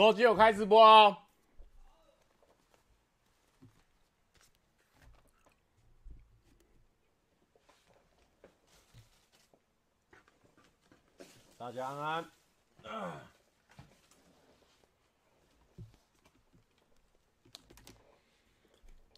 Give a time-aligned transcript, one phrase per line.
[0.00, 1.14] 诺基有开直播哦。
[11.58, 12.30] 大家安安。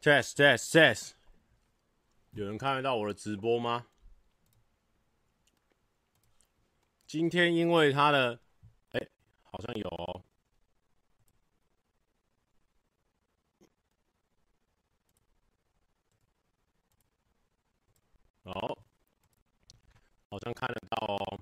[0.00, 1.12] Test test test，
[2.32, 3.86] 有人看得到我的直播吗？
[7.06, 8.40] 今天因为他的，
[8.90, 9.10] 哎、欸，
[9.44, 10.24] 好像有哦。
[18.44, 18.78] 哦，
[20.30, 21.40] 好像看得到哦。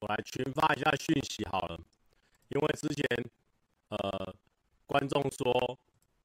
[0.00, 1.78] 我来群发一下讯息好了，
[2.48, 3.04] 因为之前
[3.88, 4.34] 呃
[4.86, 5.78] 观众说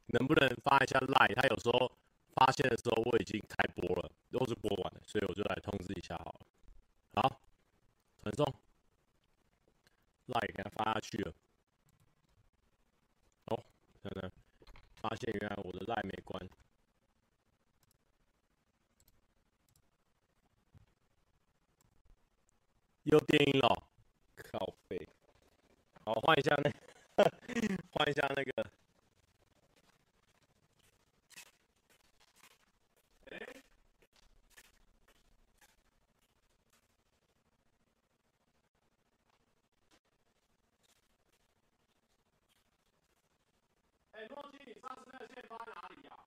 [0.08, 1.92] 能不能发一下 Line，他有时候
[2.34, 6.46] 发现的时候我已经开播了，都是播完了，所以我就来通知一下好了。
[7.22, 7.42] 好，
[8.24, 8.46] 传送
[10.28, 11.34] Line 给他发下去了。
[13.46, 13.64] 哦，
[14.02, 14.32] 看看，
[15.02, 16.50] 发现原来我的 Line 没关。
[23.06, 23.84] 又电音了，
[24.52, 25.08] 靠北。
[26.04, 27.24] 好，换一下那，
[27.94, 28.66] 换一下那个。
[33.30, 33.38] 哎。
[44.14, 46.18] 哎，诺基，你上次那个线放在哪里呀？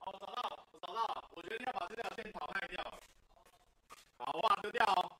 [0.00, 1.30] 哦，找到了，找到了。
[1.36, 2.82] 我决定要把这条线淘汰掉。
[4.18, 5.12] 好，我把它丢掉哦。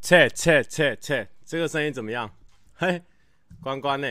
[0.00, 2.32] 切切切切，这个声音怎么样？
[2.74, 3.02] 嘿，
[3.60, 4.06] 关关呢？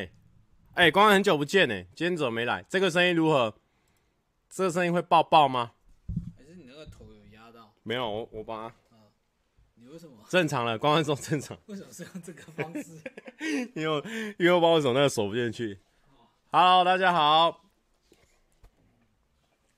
[0.73, 2.66] 哎、欸，关关很久不见呢，今天怎么没来？
[2.67, 3.55] 这个声音如何？
[4.50, 5.72] 这个声音会爆爆吗？
[6.38, 7.73] 还是你那个头有压到？
[7.83, 8.63] 没有，我我把它。
[8.94, 9.07] 啊，
[9.75, 10.16] 你为什么？
[10.27, 11.57] 正常了，关关说正常。
[11.67, 13.01] 为什么是用这个方式？
[13.73, 15.79] 因 为因为我把我手那个手不进去。
[16.51, 17.63] Hello，大家好。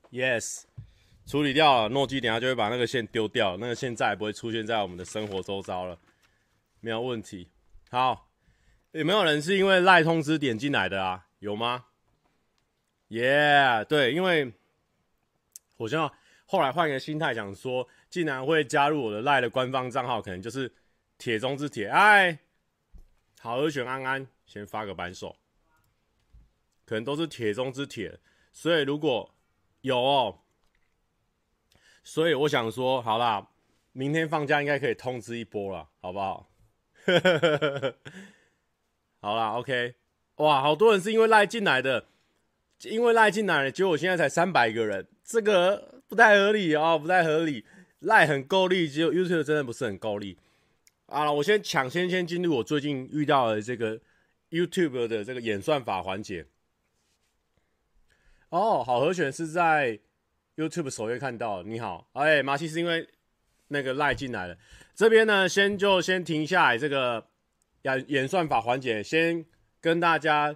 [0.10, 0.64] Yes，
[1.28, 6.00] 处理掉了，诺基等下就会把那个线丢掉，那个线再也不会出现在我们的生活周遭了。
[6.82, 7.50] 没有问题。
[7.90, 8.30] 好，
[8.92, 11.28] 有没有人是因为赖通知点进来的啊？
[11.40, 11.86] 有吗？
[13.08, 14.54] 耶、对，因为
[15.78, 16.12] 我现在
[16.46, 20.74] 后来换一个心态，想说，竟然会加入我的赖的官方账号，可能就是
[21.18, 21.88] 铁中之铁。
[21.88, 22.40] 哎，
[23.40, 25.36] 好，和弦安安先发个扳手，
[26.86, 28.20] 可能都是铁中之铁。
[28.54, 29.34] 所以如果
[29.82, 30.40] 有哦，
[32.04, 33.50] 所以我想说，好啦，
[33.94, 36.51] 明天放假应该可以通知一波了，好不好？
[37.06, 37.96] 呵呵呵，
[39.20, 39.96] 好啦，OK，
[40.36, 42.06] 哇，好多人是因为赖进来的，
[42.84, 47.66] 因为赖进来的，结果我现在才三百个人，这个不太合理哦，不太合理。
[48.02, 50.36] 赖很够力，只有 YouTube 真的不是很够力。
[51.06, 54.00] 啊，我先抢先先进入我最近遇到的这个
[54.50, 56.48] YouTube 的这个演算法环节。
[58.50, 60.00] 哦，好和弦是在
[60.56, 63.08] YouTube 首页看到，你好，哎，马西是因为
[63.68, 64.58] 那个赖进来了。
[64.94, 67.26] 这边呢，先就先停下来这个
[67.84, 69.44] 演演算法环节，先
[69.80, 70.56] 跟大家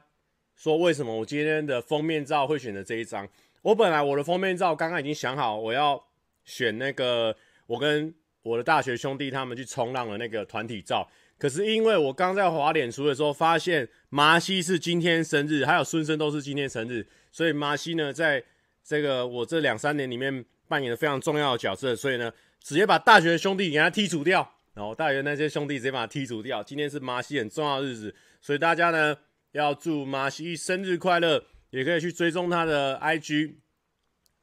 [0.56, 3.28] 说为什么我今天的封面照会选择这一张。
[3.62, 6.00] 我本来我的封面照刚刚已经想好，我要
[6.44, 7.35] 选那个
[7.66, 8.13] 我跟
[8.44, 11.09] 我的大学兄弟他们去冲浪的那个团体照。
[11.40, 18.44] 可是因为我刚在滑脸书的时候发现麻西是今天生日，还有孙生都是今天生日，所以麻西呢在
[18.84, 22.31] 这个我这两三年里面扮演了非常重要的角色，所以呢。
[22.66, 26.64] 直接把大学兄弟给他剔除掉，然后大学那些兄弟直接把他剔除掉。
[26.64, 29.16] 今天是马西很重要的日子，所以大家呢
[29.52, 33.58] 要祝马西生日快乐，也可以去追踪他的 IG，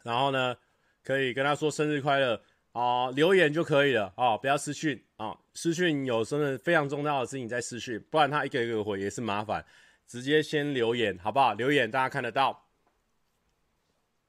[0.04, 0.56] 然后呢
[1.02, 2.40] 可以跟他说生日快乐
[2.70, 9.64] 啊、留言就可以了啊、不要私讯啊，私讯有真的非常重要的事情在私讯，不然他一个一个回也是麻烦，
[10.06, 11.54] 直接先留言好不好？
[11.54, 12.68] 留言大家看得到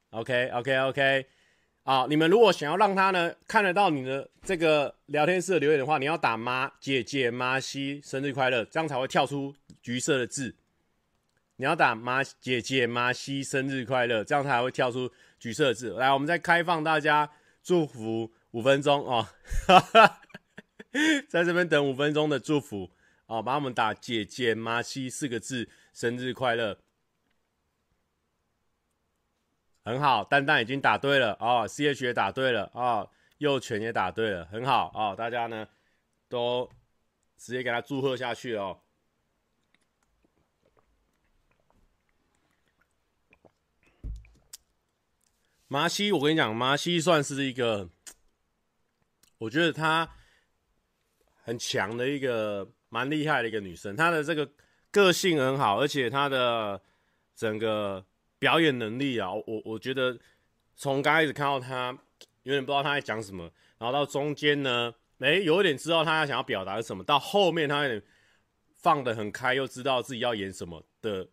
[0.09, 1.27] ，OK OK OK。
[1.83, 10.55] 啊，你们如果想要让他呢看得到你的这个聊天室的留言的话，你要打妈姐姐妈西生日快乐，这样才会跳出橘色的字。
[11.57, 15.89] 你要打妈姐姐妈西生日快乐，这样才会跳出橘色的字。
[15.91, 17.29] 来，我们再开放大家
[17.61, 19.27] 祝福五分钟哦，
[21.27, 22.89] 在这边等五分钟的祝福
[23.25, 26.77] 哦，帮我们打姐姐妈西四个字，生日快乐。
[29.85, 33.09] 很好，蛋蛋已经打对了哦，CH 也打对了哦，
[33.39, 35.67] 右拳也打对了，很好哦，大家呢
[36.29, 36.69] 都
[37.35, 38.79] 直接给他祝贺下去哦。
[45.67, 47.89] 麻西，我跟你讲，麻西算是一个，
[49.39, 50.09] 我觉得她
[51.41, 53.97] 很强的一个，蛮厉害的一个女生。
[53.97, 54.49] 她的这个
[54.91, 56.81] 个性很好，而且她的
[57.35, 58.05] 整个。
[58.43, 60.19] 表演能力啊，我我觉得
[60.75, 61.97] 从刚开始看到他，
[62.43, 68.03] 有点不知道他在讲什么，然后到中间呢，诶、欸，有一点知道他想要表达什么，到后面他有点
[68.75, 71.25] 放得很开，又知道自己要演什么的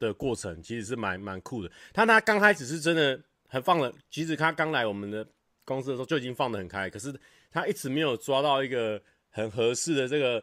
[0.00, 1.70] 的过程，其实是蛮蛮酷的。
[1.92, 5.24] 他他刚开始是真的很放了，其实他刚来我们的
[5.64, 7.14] 公司的时候就已经放得很开，可是
[7.52, 9.00] 他一直没有抓到一个
[9.30, 10.42] 很合适的这个。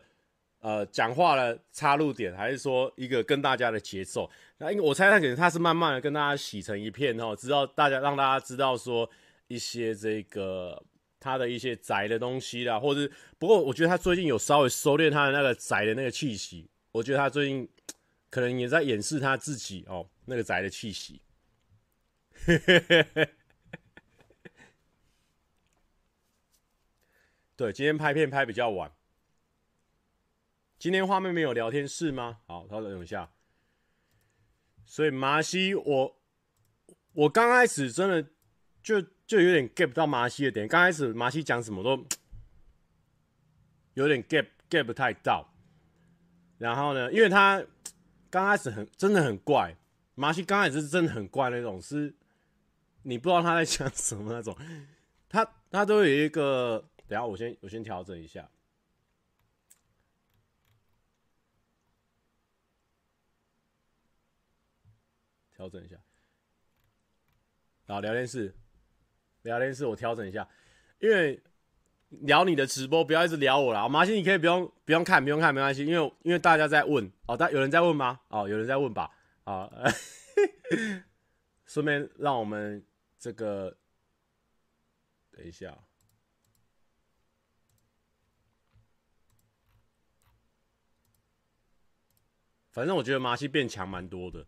[0.65, 4.27] 呃，讲话的插入点，还是说一个跟大家的节奏？
[4.57, 9.07] 那因为我猜他可能他是慢慢的跟大家洗成一片哦，知道大家让大家知道说
[9.47, 10.83] 一些这个
[11.19, 13.07] 他的一些宅的东西啦，或者
[13.37, 17.69] 不过我觉得他最近有稍微收敛他的那个宅的那个气息，我觉得他最近
[18.31, 21.21] 可能也在掩饰他自己哦那个宅的气息。
[27.55, 28.91] 对，今天拍片拍比较晚。
[30.77, 32.39] 今天画面没有聊天室吗？
[32.45, 33.31] 好，稍等一下。
[34.85, 36.15] 所以麻西，我
[37.13, 38.29] 我刚开始真的
[38.83, 40.67] 就就有点 get 不到麻西的点。
[40.67, 42.05] 刚开始麻西讲什么都
[43.95, 45.51] 有点 get get 不太到。
[46.57, 47.63] 然后呢，因为他
[48.29, 49.75] 刚开始很真的很怪，
[50.13, 52.13] 麻西刚开始是真的很怪那种，是
[53.03, 54.55] 你不知道他在讲什么那种。
[55.27, 58.47] 他他都有一个，等下我先我先调整一下。
[65.65, 65.97] 调整一下，
[67.87, 68.55] 好，聊天室，
[69.41, 70.47] 聊天室，我调整一下，
[70.99, 71.41] 因为
[72.09, 73.89] 聊你的直播，不要一直聊我啦。
[73.89, 78.21] 麻西，你可以不用不用看，不用看，没关系，因为因为大家在问哦，大有人在问吗？
[78.27, 79.09] 哦，有人在问吧？
[79.45, 79.71] 啊，
[81.65, 82.85] 顺便让我们
[83.17, 83.75] 这个
[85.31, 85.75] 等一下，
[92.69, 94.45] 反正我觉得麻西变强蛮多的。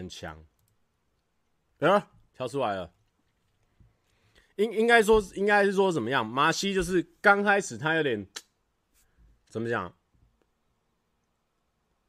[0.00, 0.42] 很强，
[1.80, 2.90] 啊，跳出来了。
[4.56, 6.26] 应应该说，应该是说怎么样？
[6.26, 8.26] 马西就是刚开始他有点
[9.48, 9.94] 怎么讲，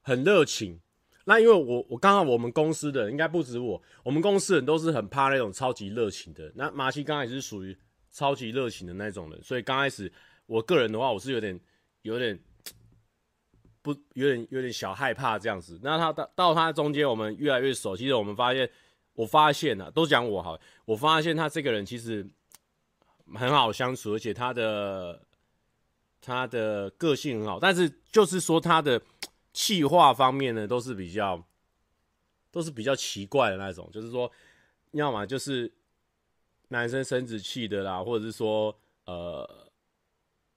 [0.01, 0.79] 很热情。
[1.25, 6.49] 那因为我我刚刚我们公司的应该不止我，我们公司人都是很怕那种超级热情的。
[6.55, 7.77] 那马西刚开始是属于
[8.09, 10.11] 超级热情的那种人，所以刚开始
[10.45, 11.59] 我个人的话，我是有点
[12.03, 12.41] 有点。
[13.83, 15.79] 不，有点有点小害怕这样子。
[15.81, 17.97] 那他到到他中间，我们越来越熟。
[17.97, 18.69] 其实我们发现，
[19.13, 20.59] 我发现了，都讲我好。
[20.85, 22.29] 我发现他这个人其实
[23.33, 25.25] 很好相处，而且他的
[26.21, 27.59] 他的个性很好。
[27.59, 29.01] 但是就是说他的
[29.51, 31.43] 气话方面呢，都是比较
[32.51, 33.89] 都是比较奇怪的那种。
[33.91, 34.31] 就是说，
[34.91, 35.73] 要么就是
[36.67, 39.69] 男生生殖器的啦，或者是说呃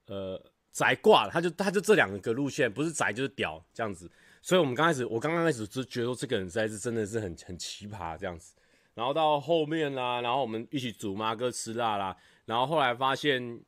[0.06, 0.43] 呃。
[0.75, 4.11] 宅挂了，他就他就这两个路线，不是宅就是屌这样子。
[4.43, 8.56] 所以我们刚开始，我刚刚开始就觉得这个人实在是真的是很很奇葩这样子。
[8.93, 13.60] 然后到后面啦，然后我们一起煮麻哥吃辣啦，然后后来发现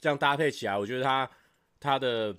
[0.00, 1.30] 这样搭配起来，我觉得他
[1.78, 2.36] 他的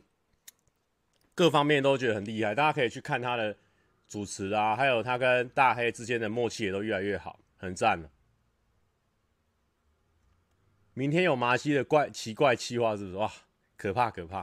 [1.34, 2.54] 各方面都觉得很厉害。
[2.54, 3.56] 大家可以去看他的
[4.10, 8.10] 主持啊，还有他跟大黑之间的默契也都越来越好，很赞了。
[10.94, 13.16] 明天有麻西的怪奇怪企划是不是？
[13.16, 13.32] 哇！
[13.82, 14.42] 可怕可怕！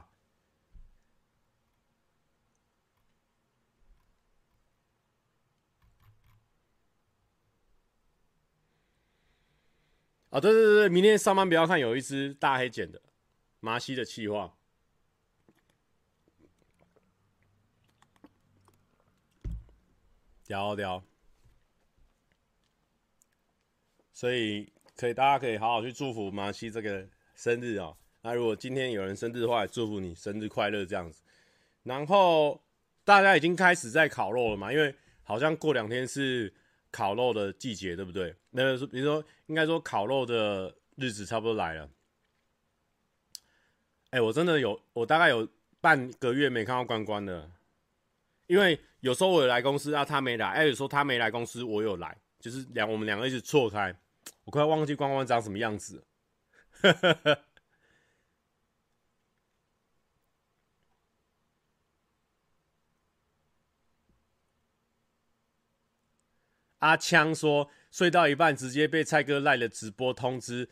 [10.31, 13.01] 啊，对对对，明天上班不要看，有一只大黑剪的
[13.61, 14.59] 麻西的气话，
[20.45, 21.05] 屌屌！
[24.13, 27.97] 所以可以，大家可以好好去祝福麻西这个生日哦。
[28.23, 31.23] 那如果今天有人生日的话，祝福你生日快乐这样子。
[31.85, 32.61] 然后
[33.05, 34.73] 大家已经开始在烤肉了嘛？
[34.73, 36.53] 因为好像过两天是
[36.91, 38.35] 烤肉的季节，对不对？
[38.51, 41.89] 那个比如说，应该说烤肉的日子差不多来了。
[44.11, 45.49] 哎，我真的有，我大概有
[45.81, 47.51] 半个月没看到关关了。
[48.47, 53.95] 因为有时候我有来公司啊，他没来；哎，有时候他没来公司，我有来，就是两我们两个一直错开。
[54.45, 56.03] 我快忘记关关长什么样子。
[66.79, 70.69] 阿枪说睡到一半直接被蔡哥赖的直播通知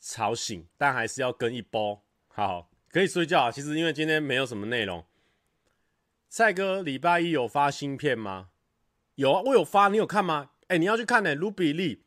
[0.00, 2.04] 吵醒，但还是要跟一波。
[2.28, 3.50] 好，可以睡觉。
[3.50, 5.04] 其实因为今天没有什么内容。
[6.28, 8.50] 蔡哥礼拜一有发新片吗？
[9.14, 10.50] 有啊，我有发，你有看吗？
[10.68, 11.34] 哎、你要去看呢、欸。
[11.34, 12.04] 卢比利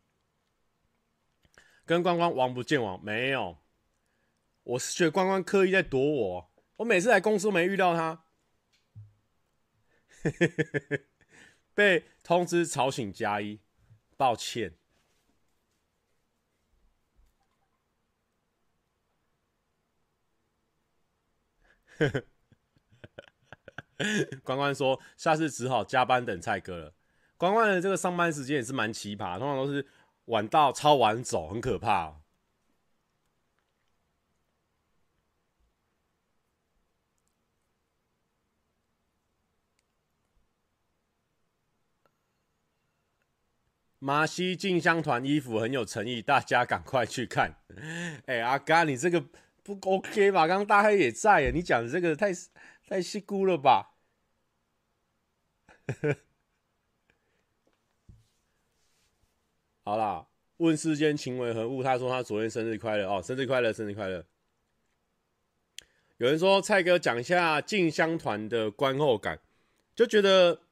[1.85, 3.57] 跟关关王不见王没有，
[4.63, 6.51] 我是觉得关关刻意在躲我。
[6.77, 8.23] 我每次来公司都没遇到他，
[11.73, 13.59] 被通知吵醒加一，
[14.17, 14.73] 抱歉。
[24.43, 26.93] 关关说下次只好加班等蔡哥了。
[27.37, 29.87] 关关的这个上班时间也是蛮奇葩，通常都是
[30.25, 32.20] 晚到超晚走，很可怕。
[44.03, 47.53] 马西进香团衣服很有诚意，大家赶快去看。
[48.25, 49.23] 哎、阿嘎，你这个
[49.61, 50.47] 不 OK 吧？
[50.47, 52.31] 刚刚大黑也在耶，你讲的这个太
[52.89, 53.91] 太细姑了吧？
[59.85, 60.25] 好啦，
[60.57, 61.83] 问世间情为何物？
[61.83, 64.25] 他说他昨天生日快乐哦，生日快乐，生日快乐。
[66.17, 69.39] 有人说蔡哥讲一下进香团的观后感，
[69.95, 70.63] 就觉得。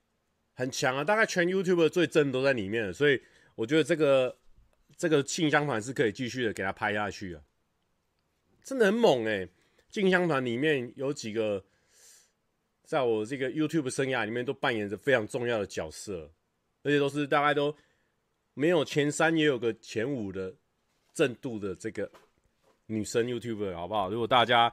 [0.60, 3.22] 很强啊，大概全 YouTube 最正都在里面了，所以
[3.56, 4.38] 我觉得这个
[4.98, 7.42] 这个进香团是可以继续的给他拍下去啊，
[8.62, 9.50] 真的很猛哎、欸！
[9.90, 11.64] 进香团里面有几个，
[12.84, 16.30] 在我这个 YouTube 生涯里面都扮演着非常重要的角色，
[16.84, 17.74] 而且都是大概都
[18.54, 20.54] 没有前三也有个前五的
[21.14, 22.12] 正度的这个
[22.88, 24.10] 女生 YouTuber，好不好？
[24.10, 24.70] 如果大家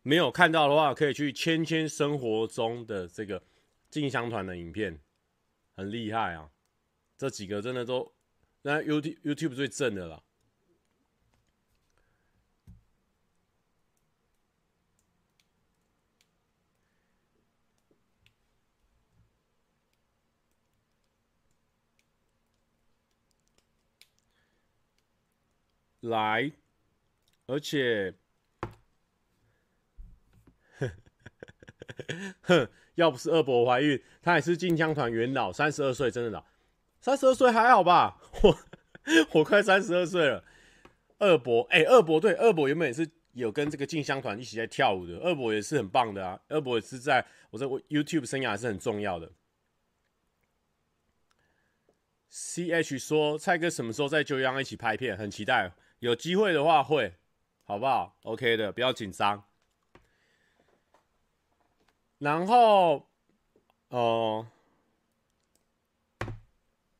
[0.00, 3.42] 没有看到的话，可以去千千生活中的这个
[3.90, 4.98] 进香团的影片。
[5.76, 6.50] 很厉害啊！
[7.18, 8.14] 这几个真的都
[8.62, 10.22] 那 YouTube YouTube 最正的了。
[26.00, 26.52] 来，
[27.46, 28.14] 而且，
[32.42, 32.68] 哼。
[32.96, 36.44] 要不是二伯怀孕，他也是进香团元老，三十二岁，真的老。
[37.00, 38.20] 三十二岁还好吧？
[38.42, 38.58] 我
[39.32, 40.44] 我快三十二岁了。
[41.18, 45.16] 二伯，哎、二伯对，二伯原本也是有跟这个进香团一起在跳舞的。
[45.20, 49.30] 二伯也是很棒的啊，二伯也是在我在 YouTube 生涯是很重要的。
[52.30, 55.16] CH 说，蔡哥什么时候在九阳一起拍片？
[55.16, 57.14] 很期待，有机会的话会，
[57.64, 59.45] 好不好？OK 的，不要紧张。
[62.18, 63.06] 然后，
[63.88, 64.46] 哦、
[66.20, 66.32] 呃，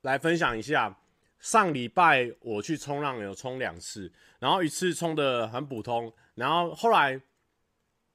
[0.03, 0.99] 来分享一下，
[1.39, 7.21] 上礼拜我去冲浪有冲两次，然后一次冲的很普通，然后后来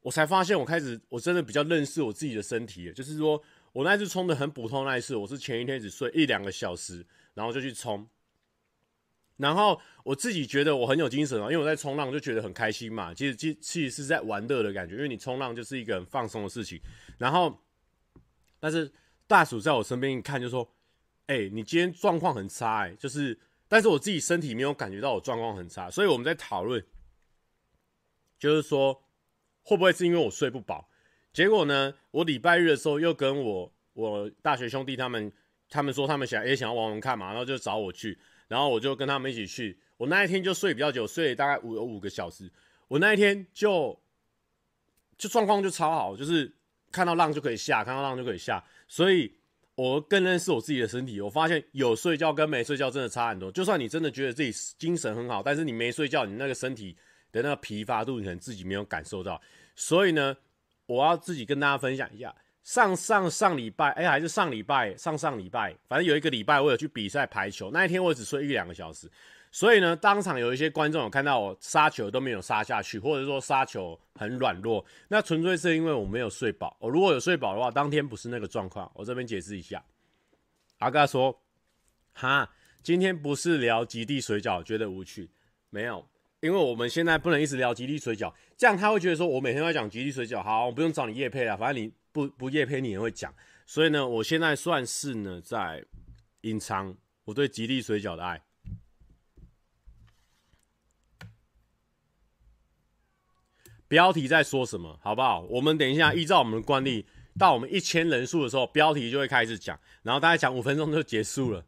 [0.01, 3.41] 我才发现，我开始我真的比较认识我自己的身体，就是说
[3.73, 8.07] 我那次冲的很普通那一次，我是前一天只睡一两个小时，然后就去冲。
[9.41, 13.11] 然后我自己觉得我很有精神啊，因为我在冲浪就觉得很开心嘛。
[13.11, 16.79] 其实其其实是在玩乐的感觉，因为你冲浪就是一个很放松的事情。
[17.17, 17.59] 然后，
[18.59, 18.91] 但是
[19.25, 20.71] 大鼠在我身边一看就说
[21.25, 26.85] ：“哎、你今天状况很差哎、”就是，但是我自己身体没有感觉到我状况很差，所以我们在讨论，
[28.37, 29.03] 就是说
[29.63, 30.87] 会不会是因为我睡不饱？
[31.33, 35.31] 结果呢，我礼拜日的时候又跟我我大学兄弟他们，
[35.67, 38.19] 他们说他们想也想要玩玩看嘛，然后就找我去。
[38.51, 42.51] 然后我就跟他们一起去，我那一天就睡比较久，睡了大概五有五个小时。
[42.89, 43.97] 我那一天就
[45.17, 46.53] 就状况就超好，就是
[46.91, 48.61] 看到浪就可以下，看到浪就可以下。
[48.89, 49.33] 所以
[49.75, 53.49] 我更认识我自己的身体，我发现有睡觉跟没睡觉真的差很多。
[53.49, 56.93] 就算你真的觉得自己精神很好，但是你没睡觉，你那个身体
[57.31, 59.41] 的那个疲乏度，你可能自己没有感受到。
[59.77, 60.35] 所以呢，
[60.87, 62.35] 我要自己跟大家分享一下。
[62.63, 67.71] 上上上礼拜，哎、还是上礼拜，上上礼拜，反正有一个礼拜，我有去比赛排球。
[67.71, 69.09] 那一天我只睡一两个小时，
[69.51, 76.77] 所以呢，当场有一些观众有看到我杀球都没有杀下去，或者说杀球很软弱，那纯粹是因为我没有睡饱。
[76.79, 78.89] 我如果有睡饱的话，当天不是那个状况。
[78.93, 79.83] 我这边解释一下。
[80.77, 81.41] 阿嘎说
[82.13, 82.47] ：“哈，
[82.83, 85.31] 今天不是聊极地水饺，觉得无趣，
[85.71, 86.07] 没有，
[86.41, 90.43] 因为我们现在不能一直聊极地水饺，这样他会觉得说我每天都在讲极地水饺。
[90.43, 93.33] 好，我不用找你业配了，反正你。”不不夜篇你也会讲。
[93.65, 95.85] 所以呢，我现在算是呢在
[96.41, 98.41] 隐藏我对吉利水饺的爱。
[103.87, 105.41] 标题在说什么，好不好？
[105.41, 107.05] 我们等一下依照我们的惯例，
[107.37, 111.65] 到我们一千人数的时候，标题就会开始讲，然后大家讲五分钟就结束了。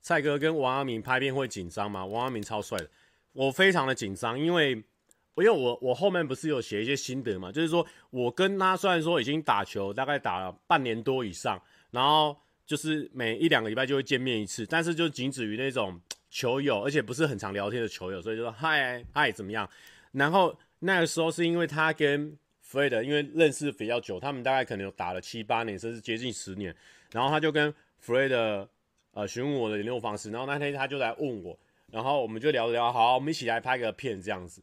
[0.00, 2.04] 蔡哥跟王阿明拍片会紧张吗？
[2.06, 2.88] 王阿明超帅的，
[3.34, 11.60] 我非常的紧张，因为因为我我后面不是有写一些心得嘛，就是说我跟他虽然说已经打球大概打了半年多以上，
[11.90, 16.00] 然后就是每一两个礼拜就会见面一次，但是就仅止于那种
[16.30, 19.68] 球友，而且不是很常聊天的球友，所以就说嗨嗨怎么样？
[20.12, 22.34] 然后那个时候是因为他跟
[22.66, 26.74] Fred 因为认识比较久，他们大概可能有打了七八年，甚至接近十年，
[27.12, 27.74] 然后他就跟
[28.04, 28.68] Fred。
[29.16, 31.56] 呃，询问我的联络方式，然后那天他就来问我，
[31.90, 34.62] 然后我们就聊聊，好，我们一起来拍个片这样子。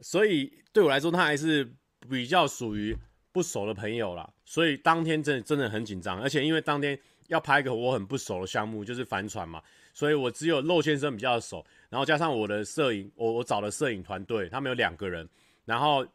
[0.00, 1.70] 所以对我来说，他还是
[2.08, 2.96] 比较属于
[3.32, 4.28] 不熟的朋友啦。
[4.44, 15.28] 所以当天真的真的很紧张，而且因为当天要拍一个我很不熟的项目，就是帆船嘛，所以我只有陆先生比较熟，然后加上我的摄影，我我找了摄影团队，他们有两个人，
[15.64, 16.06] 然后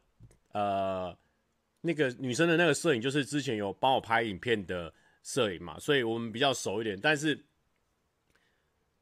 [0.52, 1.16] 呃，
[1.82, 4.94] 那个女生的那个摄影就是之前有帮我拍影片的。
[5.28, 7.36] 摄影嘛，所以我们比较熟一点，但是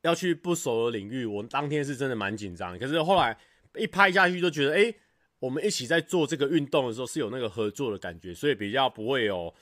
[0.03, 2.77] 要去不熟的领域，我们当天是真的蛮紧张。
[2.77, 3.35] 可是后来
[3.75, 4.93] 一拍下去，就觉得，哎、
[5.39, 9.53] 我们一起在做这个运动的时候是有那个合作的感觉，所以比较不会有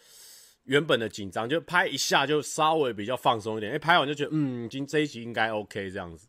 [0.63, 3.71] 原本的紧张，就拍一下就稍微比较放松一点。
[3.71, 6.27] 哎、拍完就觉得，嗯，今这一集应该 OK 这样子。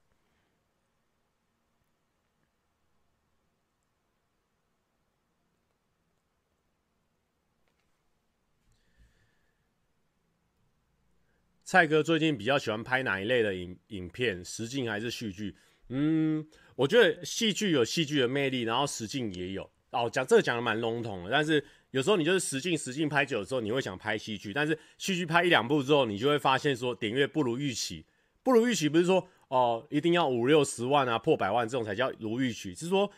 [11.72, 14.44] 蔡哥最近比较喜欢拍哪一类的影影片？
[14.44, 15.56] 实境还是戏剧？
[15.88, 19.70] 嗯，我觉得戏剧有戏剧的魅力，然后实境也有。
[19.90, 28.04] 哦，讲这个讲的蛮笼统的，但是有时候你就是实境实境拍久了之后，你会想拍戏剧，但是戏剧拍一两部之后，你就会发现说点阅不如预期，
[28.42, 33.10] 不如预期不是说哦一定要五六十万啊破百万这种才叫如预期，是说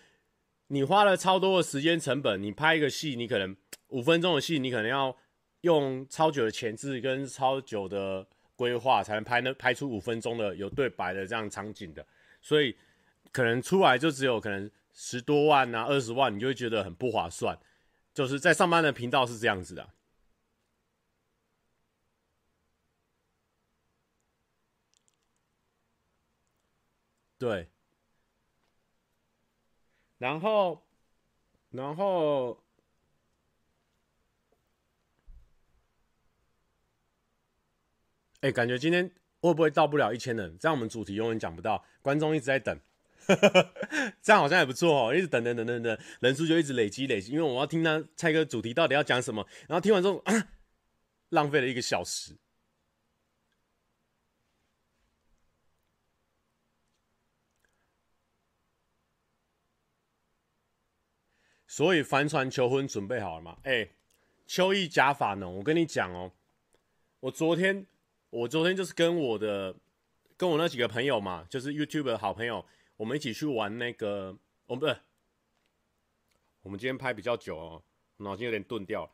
[0.69, 3.57] 你花了超多的时间成本，你拍一个戏，你可能
[3.89, 5.17] 五分钟的戏，你可能要
[5.63, 8.25] 用超久的前置跟超久的。
[8.65, 12.07] 规划才能拍那拍出五分钟的有对白的这样场景的，
[12.41, 12.75] 所以
[13.31, 17.59] 可能出来就只有可能十多万啊二十万，你就会觉得很不划算。
[18.15, 19.91] 就是在上班的频道是这样子的，
[27.39, 27.69] 对，
[30.17, 30.83] 然后，
[31.71, 32.64] 然后。
[38.45, 40.55] 哎、感觉今天会不会到不了一千人？
[40.59, 42.79] 这样我们主题永远讲不到，观众一直在等，
[44.21, 45.15] 这样好像也不错哦。
[45.15, 50.23] 一直等等等等等，人数就一直累积累积，因为我要听他蔡哥主题到底要讲什么，然后听完之后，
[51.31, 52.37] 浪费了一个小时。
[61.67, 63.57] 所以帆船求婚准备好了吗？
[63.63, 63.89] 哎、
[64.47, 65.49] 秋意假发呢？
[65.49, 66.31] 我跟你讲哦，
[67.21, 67.87] 我昨天。
[68.35, 69.73] 我昨天就是跟我的，
[70.37, 72.67] 跟我那几个朋友嘛，就是 YouTube 的好朋友，
[72.97, 74.97] 我们一起去玩那个，我们不是，
[76.63, 77.83] 我们今天拍比较久哦，
[78.17, 79.09] 脑筋有点钝掉。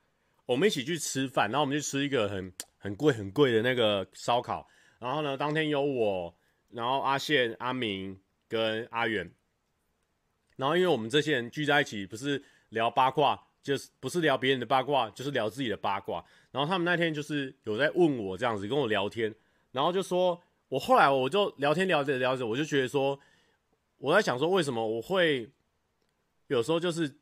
[0.47, 4.67] 我们一起去吃饭，然后我们去吃一个很很贵很贵的那个烧烤。
[4.99, 6.35] 然后呢，当天有我，
[6.71, 9.31] 然后阿宪、阿明跟阿远。
[10.57, 16.25] 然后因为我们这些人聚在一起，不是聊八卦，就是不是聊别人的八卦，就是聊自己的八卦。
[16.53, 19.33] 然后他们那天就是有在问我这样子跟我聊天，
[19.71, 23.17] 然后就说，我后来我就聊天聊着聊着，我就觉得说，
[23.99, 25.49] 我在想说为什么我会
[26.49, 27.15] 有时候就是，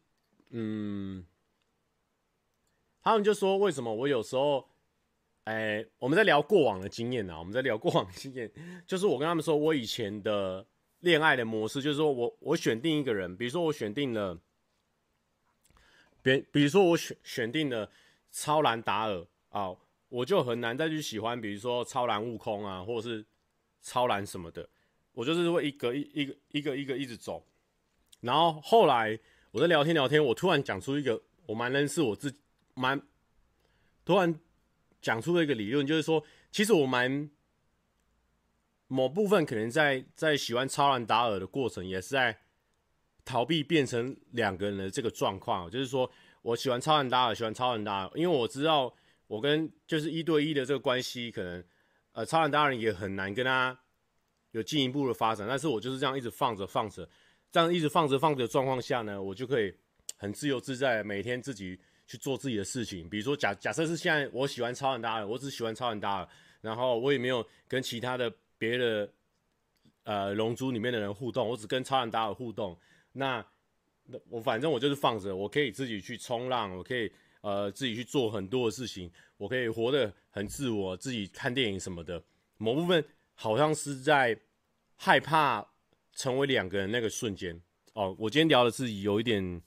[0.49, 1.27] 嗯，
[3.03, 4.67] 他们就说为什么我有时候，
[5.45, 8.51] 哎，我们在聊过往的经验啊，我们在聊过往的经验，
[8.87, 10.67] 就是我跟他们说我以前的
[11.01, 14.39] 恋爱的模式，就是说我我选定一个人，比如说我选定了，
[16.23, 17.91] 别比如说我选选定了。
[18.31, 19.75] 超蓝达尔啊，
[20.09, 23.25] 我就很难再去喜欢，比如说超蓝悟空啊，或者是
[23.83, 24.69] 超蓝什么的，
[25.13, 27.45] 我就是会一个一一个一个一个一直走。
[28.21, 29.19] 然后后来
[29.51, 32.39] 我在聊天聊天，我突然讲出一个我蛮认识我自己，
[32.75, 33.01] 蛮
[34.05, 34.39] 突然
[35.01, 37.31] 讲出了一个理论，就是说，其实我蛮
[38.87, 42.39] 某部分可能在在喜欢超蓝达尔的过程，也是在
[43.25, 46.11] 逃避变成两个人的这个状况，就是说。
[46.43, 48.95] 我喜欢超人达尔，喜欢超人达尔，因为我知道
[49.27, 51.63] 我跟就是一对一的这个关系，可能
[52.13, 53.79] 呃超人达尔也很难跟他
[54.53, 55.47] 有进一步的发展。
[55.49, 57.09] 但是我就是这样一直放着放着，
[57.51, 59.75] 这样一直放着放着的状况下呢，我就可以
[60.17, 63.09] 很自由自在，每天自己去做自己的事情。
[63.11, 66.29] 比如说假假设是现在我喜欢超人达尔，我只喜欢超人达尔，
[66.61, 69.13] 然后我也没有跟其他的别的
[70.05, 72.79] 呃龙珠里面的人互动，我只跟超人达尔互动，
[73.13, 73.45] 那。
[74.29, 82.23] 我反正我就是放着，我可以自己去冲浪，我可以呃自己去做很多的事情，我可以活得很自我，自己看电影什么的。
[82.57, 84.39] 某部分好像是在
[84.97, 85.67] 害怕
[86.13, 87.61] 成为两个人那个瞬间
[87.93, 88.17] 哦。
[88.19, 89.63] 我今天聊的是有一点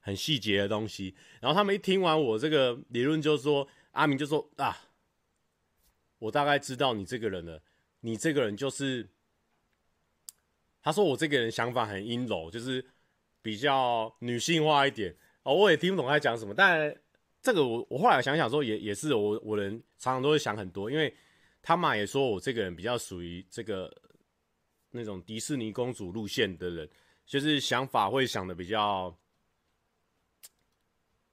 [0.00, 4.76] 很细节的东西，然后他们一听完我这个理论，就说阿明就说啊，
[6.18, 7.62] 我大概知道你这个人了，
[8.00, 9.08] 你这个人就是，
[10.82, 12.84] 他说我这个人想法很阴柔，就是
[13.42, 15.54] 比较女性化一点哦。
[15.54, 16.94] 我也听不懂他在讲什么，但
[17.42, 21.14] 这个我我后来想想说也也是我我人常常都会想很多，因为。
[21.62, 23.94] 他妈也说我这个人比较属于这个
[24.92, 26.88] 那种迪士尼公主路线的人，
[27.26, 29.14] 就是想法会想的比较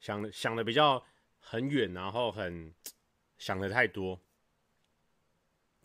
[0.02, 1.02] 想想的比较
[1.40, 2.74] 很远，然后很
[3.38, 4.20] 想的太多。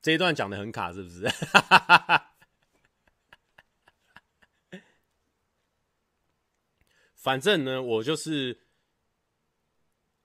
[0.01, 1.23] 这一段讲的很卡，是不是？
[7.23, 8.59] 反正呢，我就是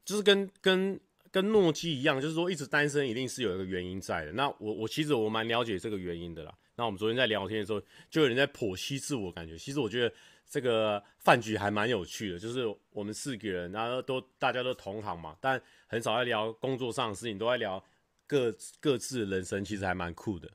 [0.04, 1.00] 就是跟跟。
[1.30, 4.32] 跟诺基一样，就是说一直单身一定是有一个原因在的。
[4.32, 6.58] 那我我其实我蛮了解这个原因的啦。
[6.76, 9.56] 那我们昨天在聊天的时候，就有人在剖析自我感觉。
[9.58, 10.16] 其实我觉得
[10.50, 17.84] 这个饭局还蛮有趣的，就是我们四个人，然后都大家都同行嘛，但很少在聊工作上的事情，都在聊
[18.26, 20.50] 各各自的人生，其实还蛮酷的。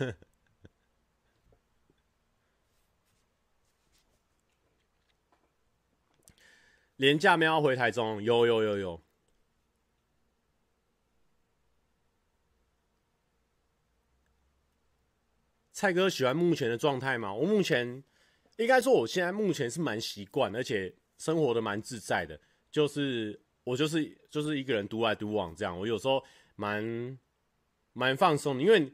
[6.96, 9.02] 廉价喵回台中，有有有有。
[15.72, 17.32] 蔡哥喜欢目前的状态吗？
[17.34, 18.02] 我目前
[18.56, 22.40] 应该说，我现在目前是蛮习惯，而且生活的蛮自在的。
[22.70, 26.22] 就是我就是就是一个人独来独往这样，我有时候
[26.56, 27.18] 蛮
[27.92, 28.92] 蛮放松的，因为。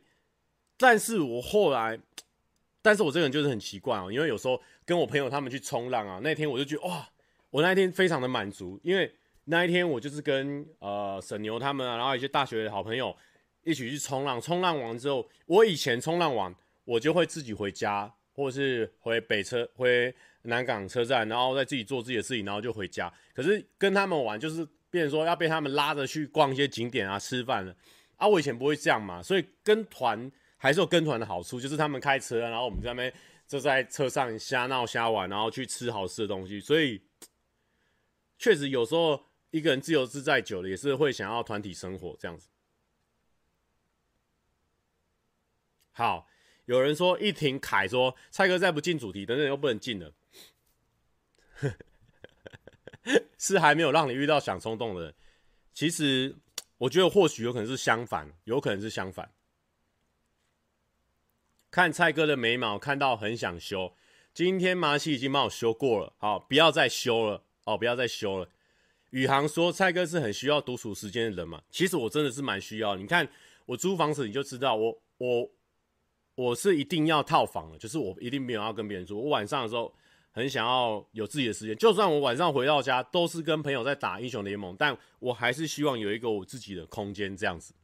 [0.78, 1.98] 但是我后来，
[2.82, 7.08] 但是我这个人就是很奇怪哦，因为有时候跟我朋友他们去冲浪啊，那天我就觉得哇，
[7.50, 9.10] 我那一天非常的满足，因为
[9.44, 13.16] 那一天我就是跟呃沈牛他们啊，然后一些大学的好朋友
[13.64, 23.12] 一起去冲浪，冲浪完之后，我以前冲浪完我就会自己回家，或者是回北车回南港车站，然后再自己做自己的事情，然后就回家。
[23.34, 27.74] 可是跟他们玩就是变成说要被他们拉着去逛一些景点啊，吃饭了
[28.16, 30.30] 啊，我以前不会这样嘛，所以跟团。
[30.56, 33.14] 还是有跟团的好处，就是他们开车，然后我们在那边
[33.46, 36.58] 就在车上瞎闹瞎玩，然后去吃好吃的东西。
[36.58, 37.02] 所以
[38.38, 42.48] 确实有时候一个人自由自在久了，也是会想要团体生活这样子。
[45.92, 46.28] 好，
[46.64, 50.12] 有人说一停凯说蔡哥再不进主题，等等又不能进了，
[53.38, 55.14] 是还没有让你遇到想冲动的人。
[55.72, 56.34] 其实
[56.78, 59.30] 我觉得或许有可能是相反，有可能是相反。
[61.76, 63.92] 看蔡哥的眉毛，看到很想修。
[64.32, 68.48] 今天麻西已经帮我修过了，好，不要再修了哦，不要再修了。
[69.10, 71.60] 宇航说蔡哥是很需要独处时间的人嘛？
[71.68, 72.96] 其实我真的是蛮需要。
[72.96, 73.28] 你看
[73.66, 75.50] 我租房子，你就知道我我
[76.36, 79.20] 我是一定要套房的，就是我一定没有要跟别人住。
[79.22, 79.94] 我晚上的时候
[80.30, 87.74] 很想要有自己的时间，就算我晚上回到家都是跟朋友在打英雄联盟，但我还是希望有一个我自己的空间这样子。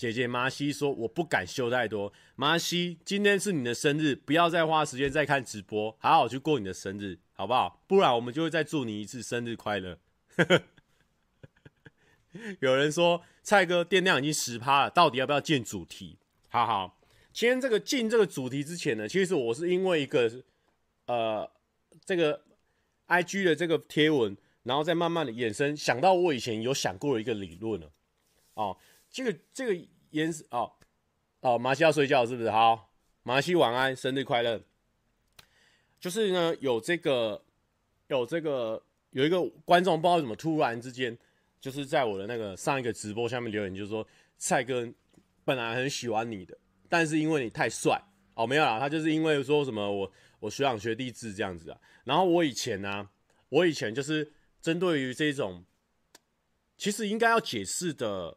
[0.00, 2.10] 姐姐麻西说：“我不敢修太多。
[2.34, 7.84] 麻西，今天是你的生日，不要再花时间再看直播，好好去过你的生日，好不好？
[7.86, 9.98] 不然我们就会再祝你一次生日快乐。
[12.60, 16.16] ”有人说：“蔡哥电量已经十趴了，到底要不要进主题？”
[16.48, 16.98] 好好，
[17.34, 20.32] 今天这个进这个主题之前呢，其实我是因为一个
[21.04, 21.46] 呃
[22.06, 22.42] 这个
[23.08, 27.92] IG 的这个贴文，然后再慢慢的衍生，想到我以前有想过的一个理论了，
[28.54, 28.78] 哦。
[29.10, 30.72] 这个这个颜色哦
[31.40, 32.50] 哦，麻西要睡觉是不是？
[32.50, 32.92] 好，
[33.22, 34.62] 麻西晚安，生日快乐。
[35.98, 37.44] 就是呢，有这个
[38.08, 41.16] 有这个有一个观众不知道怎么突然之间，
[41.60, 44.06] 就是在我的那个上一个直播下面留言，就是说
[44.38, 44.88] 蔡哥
[45.44, 46.56] 本来很喜欢你的，
[46.88, 48.00] 但是因为你太帅
[48.34, 51.80] 哦，没有啦，他就是因为说什么我我学长学弟制这样子啊。
[52.04, 53.08] 然后我以前呢、
[53.48, 55.64] 我以前就是针对于这种，
[56.76, 58.36] 其实应该要解释的。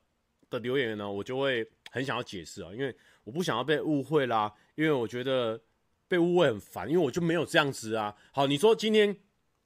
[0.53, 5.59] 的留言呢，我就会很想要解释啊，因为我不想要被误会啦，因为我觉得
[6.07, 8.15] 被误会很烦，因为我就没有这样子啊。
[8.31, 9.15] 好，你说今天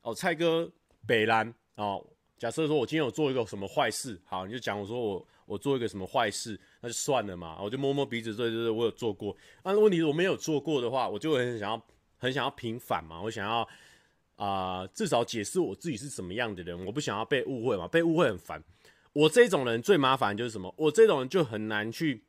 [0.01, 0.71] 哦，蔡哥
[1.05, 2.03] 北兰哦，
[2.37, 9.35] 假设说我今天有做一个什么坏事，好，你就讲我说我我做一个什么坏事，那就算了嘛，我就摸摸鼻子，对对对，我有做过。
[9.61, 11.85] 但是问题是我没有做过的话，我就很想要
[12.17, 13.67] 很想要平反嘛，我想要
[14.35, 18.63] 啊、至少解释我自己是什么样的人，我不想要被误会嘛，被误会很烦。
[19.17, 20.71] 我这种人最麻烦就是什么？
[20.77, 22.23] 我这种人就很难去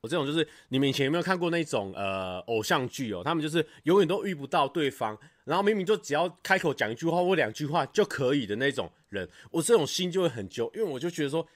[0.00, 3.22] 我这种就是你们以前有没有看过那种呃偶像剧哦？
[3.24, 11.46] 他们就是永远都遇不到对方，然后明明就只要开口讲一句话或两句话就可以的那种人，我这种心就会很揪，因为我就觉得说，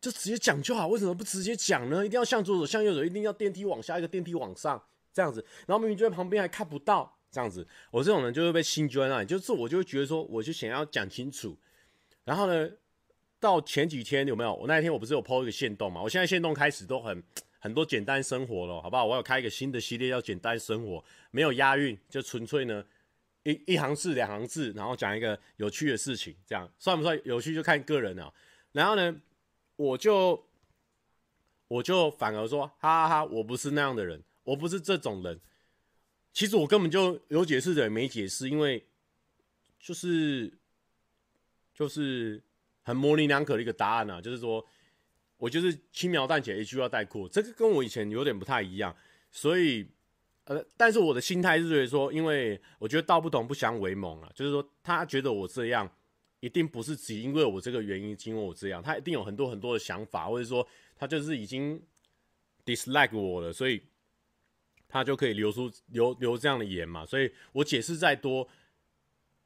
[0.00, 2.06] 就直接讲就好，为什么不直接讲呢？
[2.06, 4.82] 一定要向左走，向右走，一定要电梯往下，一个电梯往上
[5.12, 11.54] 这样子，然后明明就在旁边还看不到这样子，我这种人就会被心揪在那里，就是我就会觉得说，我就想要讲清楚，
[12.24, 12.70] 然后呢？
[13.40, 14.54] 到前几天有没有？
[14.54, 16.00] 我那一天我不是有 po 一个限动嘛？
[16.00, 17.22] 我现在限动开始都很
[17.58, 19.04] 很多简单生活了，好不好？
[19.04, 22.82] 我要开一个新的系列叫简单生活，没有押韵，就纯粹呢
[23.42, 28.32] 一一行字两行字，然后讲一个有趣的事情，这样算不算有趣就看个人了。
[28.72, 29.14] 然后呢，
[29.76, 30.42] 我就
[31.68, 35.38] 我就反而说，哈哈哈，我不是那样的人，我不是这种人。
[36.32, 38.86] 其实我根本就有解释的也没解释，因为
[39.78, 40.50] 就是
[41.74, 42.42] 就是。
[42.86, 44.62] 很模棱两可的一个答案啊，就是说
[45.38, 48.94] 我就是轻描淡写一句要带过，这个跟我以前有点不太一样，
[49.32, 49.88] 所以
[50.44, 55.90] 呃，但是我的心态是觉得说，因为我觉得道不同不相为谋啊，就是说他觉得我这样
[56.40, 61.82] 一定不是只因为我这个原因，因为我这样，他一定有很多很多的想法，或者说他就是已经
[62.66, 63.80] dislike 我了，所以
[64.86, 68.46] 他就可以留出留留这样的言嘛，所以我解释再多，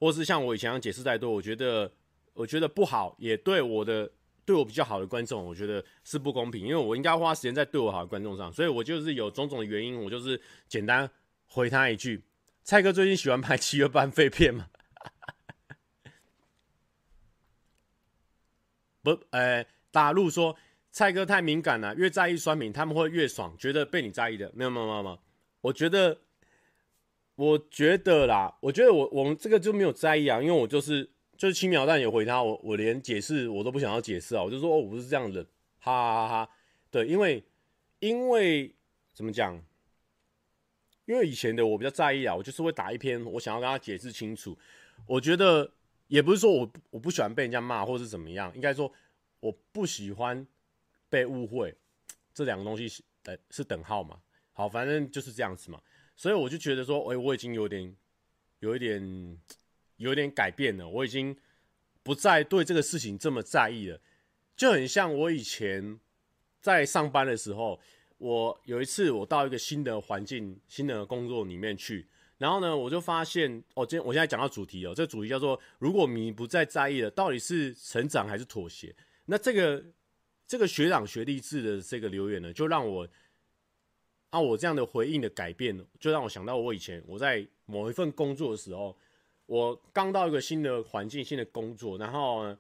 [0.00, 1.92] 或是像我以前解释再多，我觉得。
[2.38, 4.08] 我觉得不好，也对我的
[4.44, 11.10] 对我比较好的观众，我觉得是不公平，因为我应该花时间在对我好的观众上，所以我就是有种种的原因，我就是简单
[11.48, 12.22] 回他一句：
[12.62, 14.68] 蔡哥最近喜欢拍七月半废片吗？
[19.02, 20.56] 不，呃，打路说
[20.92, 25.18] 蔡哥太敏感了，越在意酸民，他们会越爽，觉得被你在意的，没有没有没有没有，
[25.62, 26.20] 我觉得，
[27.34, 31.10] 我觉得啦，我觉得我我们这个就没有在意啊，因为我就是。
[31.38, 35.40] 就是轻描淡写回他，我我连解释我都不想要解释啊，我就说哦，我不是这样的，
[35.78, 36.52] 哈哈哈哈。
[36.90, 37.44] 对，因为
[38.00, 38.74] 因为
[39.14, 39.56] 怎么讲？
[41.06, 44.58] 因为以前的我比较在意啊，我就是会打一篇，我想要跟他解释清楚。
[45.06, 45.72] 我觉得
[46.08, 48.92] 也不是说我我不喜欢被人家骂或是怎么样，应该说
[49.38, 50.44] 我不喜欢
[51.08, 51.72] 被误会，
[52.34, 54.20] 这两个东西是呃是等号嘛。
[54.52, 55.80] 好，反正就是这样子嘛。
[56.16, 57.96] 所以我就觉得说，哎，我已经有点
[58.58, 59.38] 有一点。
[59.98, 61.36] 有点改变了，我已经
[62.02, 64.00] 不再对这个事情这么在意了，
[64.56, 66.00] 就很像我以前
[66.60, 67.78] 在上班的时候，
[68.16, 72.06] 我有一次我到一个新的环境、新的工作里面去，
[72.38, 78.94] 然后呢，我就发现，哦，今天我现在讲到主题哦，这个主题叫做“如果你不再在意了，到底是成长还是妥协？”
[79.26, 79.84] 那这个
[80.46, 83.08] 这个学长学弟制的这个留言呢，就让我
[84.30, 88.96] 啊我这样的回应的改变，就让我想到我以前我在某一份工作的时候。
[89.48, 92.54] 我刚到一个新的环境、新的工作，然后，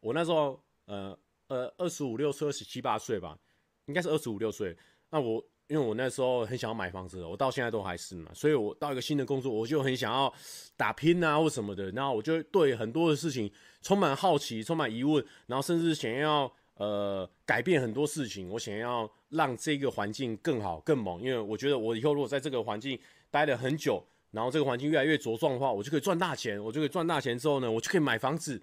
[0.00, 3.38] 我那时候呃呃二十五六岁、二十七八岁吧，
[3.86, 4.76] 应该是二十五六岁。
[5.10, 10.34] 那我因为我那时候很想要买房子，我到现在都还是嘛，所以我到一个新的工作，我就很想要
[10.76, 11.92] 打拼啊或什么的。
[11.92, 13.48] 然后我就对很多的事情
[13.80, 18.50] 充满好奇、充满疑问，然后甚至想要呃改变很多事情。
[18.50, 22.98] 我想要让这个环境更好、更猛，因为我觉得我以后如果在这个环境
[23.30, 24.04] 待了很久。
[24.32, 26.62] 然后这个环境越来越茁壮的话，我就可以赚大钱。
[26.62, 28.60] 我就可以赚大钱之后呢，我就可以买房子。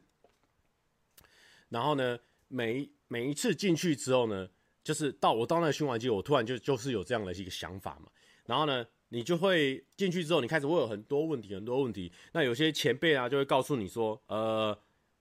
[1.70, 4.50] 然后呢，每每一次进去之后呢，
[4.84, 8.10] 就是到我到那个新环境，我突然就就是有这样的一个想法嘛。
[8.48, 12.12] 然后呢，你就会进去之后，你开始会有很多问题，很多问题。
[12.32, 14.76] 那有些前辈啊，就会告诉你说，呃，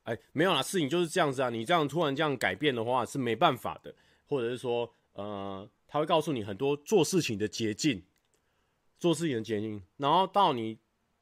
[0.05, 1.51] 哎，没有啦，事情就是这样子啊。
[1.51, 3.95] 你这样突然这样改变的话是没办法的，
[4.27, 8.03] 或者是说，呃，他会告诉你很多做事情的捷径。
[8.99, 10.77] 做事情的捷径，然后到你，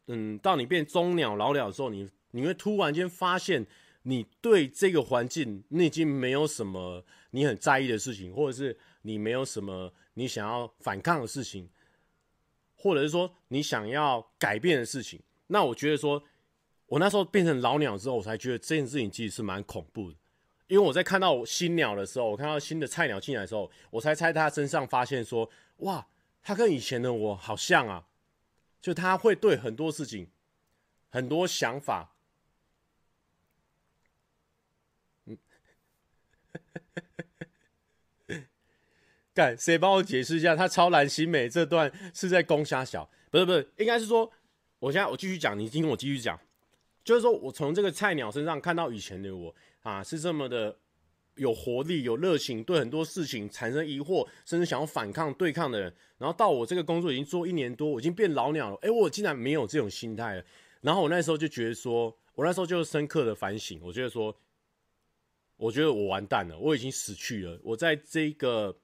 [0.06, 3.66] 嗯，到你变中鸟老鸟的时候，你你会突然间发现，
[4.02, 11.68] 你对这个环境，你已经没有什么你很在意的事情，或者是你没有什么你想要反抗的事情，
[12.74, 15.20] 或者是说你想要改变的事情。
[15.48, 16.22] 那我觉得说，
[16.86, 20.16] 我那时候变成老鸟之后，我才觉得这件事情其实是蛮恐怖的，
[20.68, 26.06] 因为我在看到新鸟的时候，我看到新的菜鸟进来的时候，我才在他身上发现说，哇。
[26.46, 28.06] 他跟以前的我好像啊，
[28.80, 30.30] 就他会对很多事情、
[31.08, 32.14] 很多想法，
[35.24, 35.36] 嗯，
[39.34, 40.54] 干，谁帮我解释一下？
[40.54, 43.10] 他超蓝心美这段是在攻虾小？
[43.28, 44.32] 不是不是，应该是说，
[44.78, 46.38] 我现在我继续讲，你听我继续讲，
[47.02, 50.78] 就是说我从这个菜鸟身上看到以前的我啊，是这么的。
[51.36, 58.76] 有活力、有热情，对很多事情产生疑惑，甚至想要反抗、对抗的人，然后到我这个工作已经做一年多，我已经变老鸟了。
[58.82, 60.44] 哎，我竟然没有这种心态了。
[60.80, 64.34] 然后我那时候就觉得说，我那时候就深刻的反省，我觉得说，
[65.56, 67.58] 我觉得我完蛋了，我已经死去了。
[67.62, 68.76] 我在这个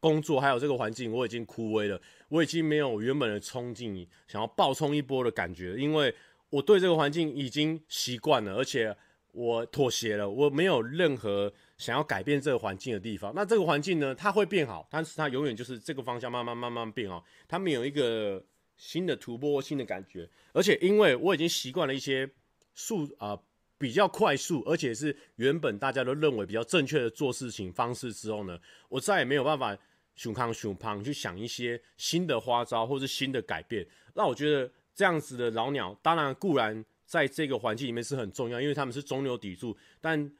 [0.00, 6.14] 工作还有这个环境，我已经枯萎了，我已经没有原本的冲劲，想要爆冲一波的感觉，因为
[6.50, 8.96] 我对这个环境已经习惯了，而且
[9.32, 13.32] 我妥协了，我没有任何想要改变这个环境的地方。
[13.34, 18.44] 那这个环境呢，它会变好，但是它永远就是这个方向慢慢慢慢变好，它没有一个
[18.76, 20.28] 新的突破、新的感觉。
[20.52, 22.28] 而且因为我已经习惯了一些
[22.74, 23.38] 速啊。
[23.76, 28.58] 比较快速，而且是原本大家都认为比较正确的做事情方式之后呢，
[28.88, 29.76] 我再也没有办法
[30.14, 33.86] 熊康熊胖去想一些新的花招或是新的改变。
[34.14, 39.76] 那我觉得这样子的老鸟，当然固然在这个环境里面是很重要，因为他们是中流砥柱。
[40.00, 40.32] 但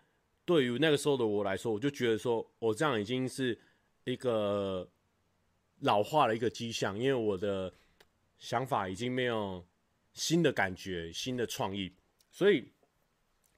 [0.44, 3.59] 对于那个时候的我来说，我就觉得说我这样已经是
[4.04, 4.88] 一个
[5.80, 7.72] 老化的一个迹象，因为我的
[8.38, 9.64] 想法已经没有
[10.12, 11.92] 新的感觉、新的创意，
[12.30, 12.70] 所以。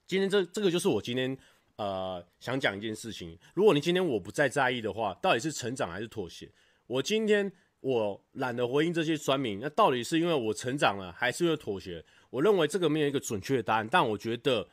[0.08, 1.36] 今天这这个就是我今天
[1.74, 3.36] 呃想讲一件事情。
[3.54, 6.48] 如果你今天我不再在意的话，到底是成长还是妥协？
[6.86, 12.04] 我今天我懒得回应这些酸民，那到底是因为我成长了，还是因为妥协？
[12.30, 14.68] 我认为这个没有一个准确的答案，但我觉得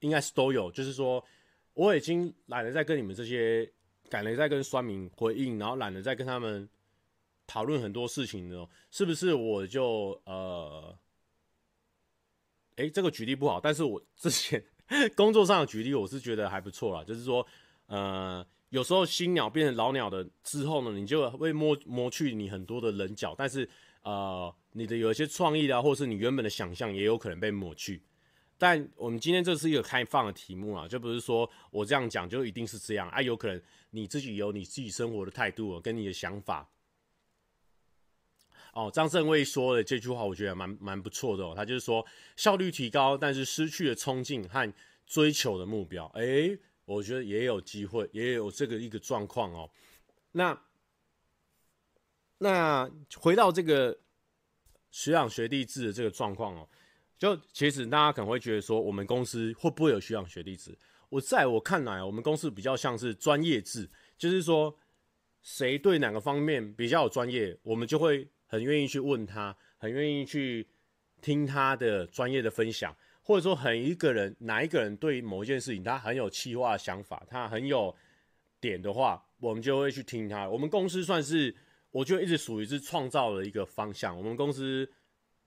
[0.00, 0.70] 应该是都有。
[0.70, 1.24] 就是说，
[1.74, 3.70] 我已经懒得再跟你们这些，
[4.10, 6.68] 懒得再跟酸民回应，然后懒得再跟他们
[7.46, 9.34] 讨论很多事情了，是不是？
[9.34, 10.98] 我就呃。
[12.76, 14.64] 诶、欸，这个举例不好，但是我之前
[15.14, 17.04] 工作上的举例，我是觉得还不错啦。
[17.04, 17.46] 就是说，
[17.88, 23.68] 呃，有时候新鸟变成老鸟的之后呢，你就会磨磨去你很多的棱角，但是
[24.02, 28.02] 呃，你的有一些创意啊，或是你原本的想象，也有可能被抹去。
[28.60, 33.58] 但我们今天这是一个开放的题目啊，就不是说我这样讲就一定是这样啊，有可能
[33.92, 36.68] 你自己有你自己生活的态度跟你的想法。
[38.74, 41.54] 哦，张正伟说的这句话，我觉得蛮蛮不错的哦。
[41.56, 44.70] 他就是说，效率提高，但是失去了冲劲和
[45.06, 46.04] 追求的目标。
[46.14, 49.70] 诶，我觉得也有机会，也有这个一个状况哦。
[50.32, 50.62] 那
[52.36, 53.98] 那回到这个
[54.90, 56.68] 学长学弟制的这个状况哦，
[57.20, 60.76] 就其实大家可能会觉得说，我们公司会不会有学长学弟制？
[61.08, 64.76] 我在我看来，我们公司比较像是专业制，就是说，
[65.40, 68.28] 谁对哪个方面比较有专业，我们就会。
[68.52, 70.66] 很愿意去问他，很愿意去
[71.22, 77.94] 听他的专业的分享，或者说很一个人哪一个人对某一件事情他很有企划想法，他很有
[78.60, 80.48] 点的话，我们就会去听他。
[80.48, 81.54] 我们公司算是
[81.92, 84.18] 我觉得一直属于是创造的一个方向。
[84.18, 84.90] 我们公司，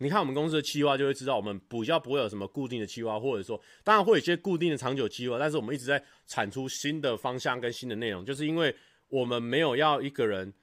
[0.04, 8.76] 你看我们公司的企划就会知道，我们比较不会有什么固定的企划，或者说当然会有一些固定的长久企划，但是我们一直在产出新的方向跟新的内容，就是因为
[9.08, 10.54] 我们没有要一个人。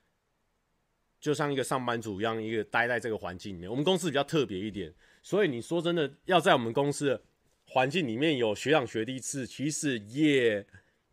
[1.21, 3.71] 就像一个上班族一样，一个待在这个环境里面。
[3.71, 4.91] 我们公司比较特别一点，
[5.23, 7.23] 所以你说真的，要在我们公司的
[7.67, 10.67] 环境里面有学长学弟制，其实也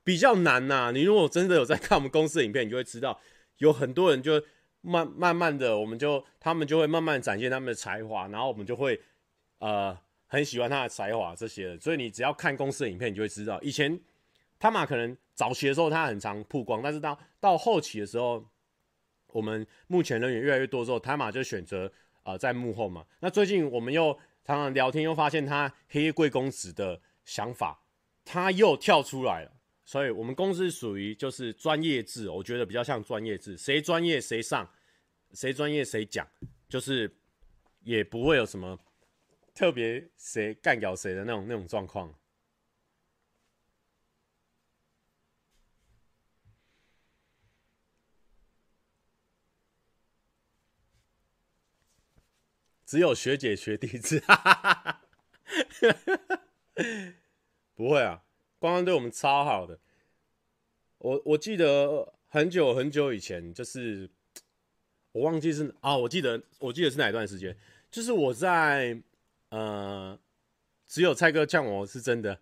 [0.06, 3.20] 比较难呐、你如果真的有在看我们公司的影片，你就会知道，
[3.58, 4.42] 有很多人就
[4.88, 9.00] 慢慢慢的，我们就他们就会慢慢展现他们的才华，然后我们就会
[9.60, 11.78] 呃很喜欢他的才华这些。
[11.80, 14.00] 所以你只要看公司的影片，你就会知道，以前
[14.58, 18.44] 他们可能早期的时候他很常曝光，但是到到后期的时候。
[19.34, 21.92] 我们目前人员越来越多之后，台马就选择、
[22.24, 23.06] 呃、在幕后嘛。
[23.20, 24.12] 那最近我们又
[24.44, 27.80] 常常聊天，又发现他黑夜贵公子的想法，
[28.24, 29.52] 他又跳出来了。
[29.86, 34.68] 所以，我们公司属于就是专业制，我觉得比较像专业制，谁专业谁上，
[35.34, 36.28] 谁专业谁讲，
[36.68, 37.16] 就是
[37.84, 38.80] 也不会有什么
[39.54, 42.16] 特别谁干掉谁的那种那种状况。
[52.86, 54.24] 只有学姐学弟制，
[57.76, 58.24] 不会啊，
[58.60, 59.78] 光光对我们超好的。
[61.00, 64.10] 我我记得很久很久以前，就是
[65.18, 67.56] 我忘记是啊，我记得我记得是哪一段时间，
[67.90, 68.96] 就是我在
[69.50, 70.18] 呃，
[70.86, 72.40] 只有蔡哥呛我是真的，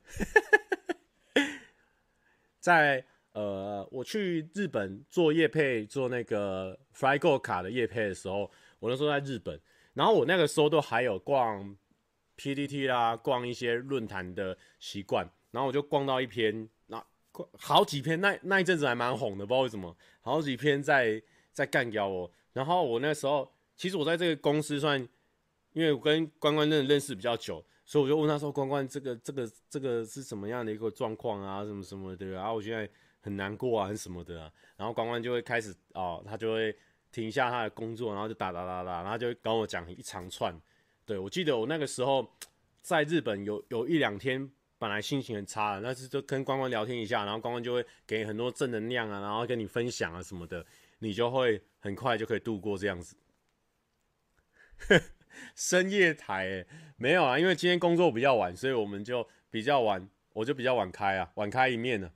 [2.59, 9.57] 在呃，我去日本做业配做那个 Flygo 卡的业配的时候，我那时候在日本。
[9.93, 11.73] 然后我那个时候都还有逛
[12.37, 15.25] PDT 啦，逛一些论坛的习惯。
[15.51, 17.01] 然后我就逛到一篇，那
[17.53, 21.23] 好几篇，那那一阵子还蛮红的，不知道为什么，好几篇在
[21.53, 22.29] 在干掉我。
[22.55, 23.47] 然后我那时候，
[23.77, 24.99] 其实我在这个公司算，
[25.73, 31.63] 因为我跟关关认认识比较久，所以我就问他说：“关关，这个这个这个是什么样的一个状况啊？
[31.63, 32.51] 什么什么的啊？
[32.51, 32.89] 我现在
[33.19, 36.75] 很难过啊，什么的。”然后关关就会开始哦，他就会。
[37.11, 40.53] 停下他的工作，然后就打打打打，然后就跟我讲一长串。
[41.05, 42.29] 对，我记得我那个时候
[42.81, 50.65] 在日本有有一两天本来心情很差，但是就跟关关聊天一下，然后关关就会给很多正能量啊，然后跟你分享啊什么的，
[50.99, 53.15] 你就会很快就可以度过这样子。
[55.55, 56.65] 深夜台，
[56.97, 62.11] 没有啊，因为今天工作比较晚，所以我们就比较晚，我就比较晚开啊，晚开一面呢。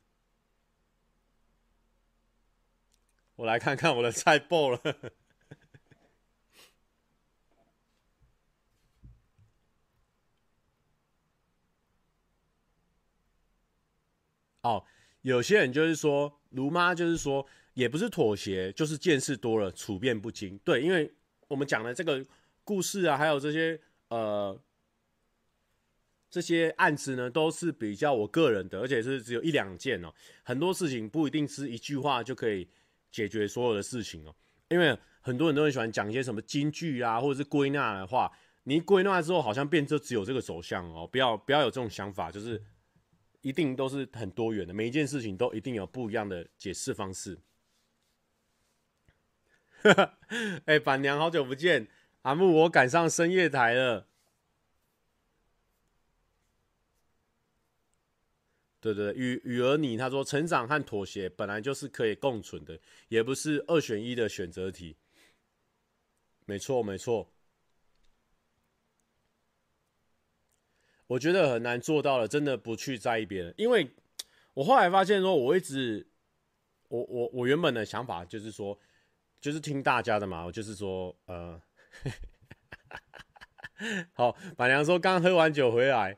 [3.36, 4.82] 我来看看我的菜爆了。
[14.61, 14.86] 哦，
[15.21, 17.47] 有些人就是说，卢妈就是说，
[17.80, 20.57] 也不是妥协，就是见识多了，处变不惊。
[20.65, 21.09] 对，因为
[21.47, 22.21] 我们讲的这个
[22.65, 24.61] 故事啊，还有这些呃
[26.30, 30.13] 这些案子呢，都是比较我个人的，而且是只有一两件哦。
[30.43, 32.67] 很多事情不一定是一句话就可以
[33.09, 34.36] 解决所有的事情哦。
[34.67, 38.30] 因为很多人都很喜欢讲一些什么金句啊，或者是归纳的话，
[38.63, 41.07] 你归纳之后，好像变就只有这个走向哦。
[41.07, 42.61] 不要不要有这种想法，就是。
[43.41, 47.39] 一定都是很多元的，每一件事情都一定有不一样的解释方式。
[50.65, 51.88] 哎、板娘，好久不见，
[52.23, 54.07] 阿木，我赶上深夜台了。
[58.82, 64.95] 对对对，与与儿你他说，成长和妥协本来就是可以共存的，也不是二选一的选择题。
[66.45, 67.30] 没错，没错。
[71.07, 73.89] 我觉得很难做到了，真的不去在意别人，因为
[74.53, 76.07] 我后来发现说，我一直，
[76.88, 78.80] 我我我原本的想法就是说，
[79.39, 81.61] 就是听大家的嘛，我就是说，呃，
[84.13, 86.17] 好，板娘说刚喝完酒回来，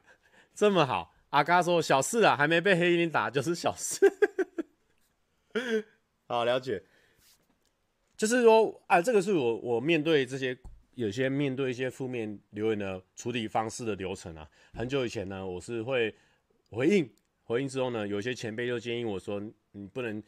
[0.54, 4.06] 这么好，阿嘎说小事啊，还没被黑衣人打就是小事，
[6.28, 6.84] 好了解，
[8.18, 10.58] 就是说啊，这个是我我面对这些。
[10.96, 16.14] 有些面对一些负面留言的处理方式的流程啊，很久以前呢，我是会
[16.70, 17.10] 回应，
[17.44, 19.42] 回应之后呢，有些前辈就建议我说，
[19.72, 20.22] 你不能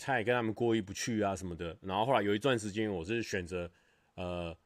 [0.00, 1.76] 太跟他们过意不去啊什么的。
[1.82, 3.70] 然后后来有一段时间，我是选择
[4.14, 4.56] 呃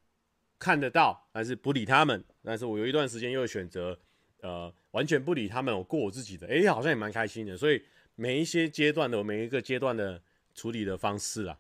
[0.59, 2.24] 看得到，但是不理他们。
[2.43, 3.99] 但是我有一段时间又选择
[4.41, 7.57] 呃完全不理他们，我过我自己的，哎，好像也蛮开心的。
[7.57, 7.82] 所以
[8.14, 10.22] 每一些阶段的，每一个阶段的
[10.55, 11.59] 处理的方式啊，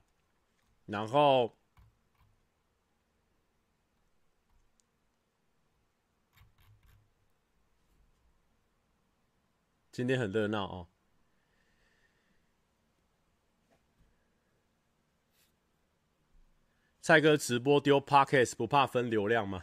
[0.86, 1.56] 然后。
[9.96, 10.88] 今天很热闹哦！
[17.04, 19.62] 蔡哥直播丢 Podcast 不怕分流量吗？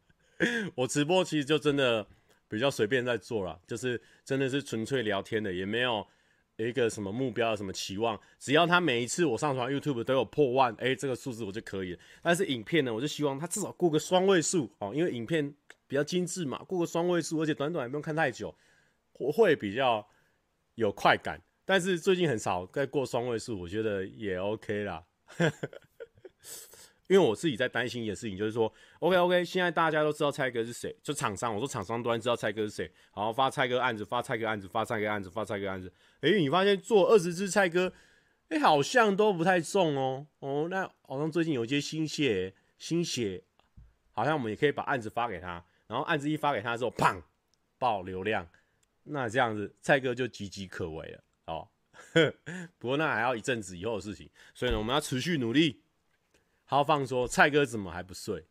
[0.74, 2.06] 我直播其实就真的
[2.48, 6.06] 比较随便在做了，就是真的是纯粹聊天的，也没有
[6.56, 8.18] 一个什么目标、什么期望。
[8.38, 11.98] 只要他每一次我上传 YouTube 都有破万，哎，这个数字我就可以了。
[12.22, 15.54] 但是影片呢，我就希望他至少过个双位数哦，因为影片
[15.86, 18.56] 比较精致嘛，过个双位数，而且短短也不用看太久。
[19.18, 20.08] 我会比较
[20.76, 25.04] 有快感，但是最近很少再过双位数，我觉得也 OK 啦。
[27.08, 35.92] 因为我自己在担心一件事情，就是说，OK OK，现在大家都知道蔡哥是谁，就厂商，我说厂商端知道蔡哥是谁，然后发蔡哥案子，发蔡哥案子，发蔡哥案子，发蔡哥案子。
[36.20, 37.92] 哎，你发现做二十支蔡哥，
[38.48, 40.26] 哎，好像都不太重哦。
[40.40, 43.40] 哦，那好像最近有一些新血，新血，
[44.10, 47.22] 好像我们也可以把案子发给他，然后案子一发给他之后，砰，
[47.78, 48.44] 爆流量。
[49.04, 51.68] 那这样子，蔡哥就岌岌可危了哦。
[52.78, 55.82] 不过那还要一阵子以后的事情，所以呢，我们要持续努力。
[56.66, 58.46] 豪放说：“蔡哥怎么还不睡？”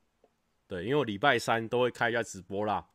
[0.67, 2.89] 对，因为我礼拜三都会开一下直播啦。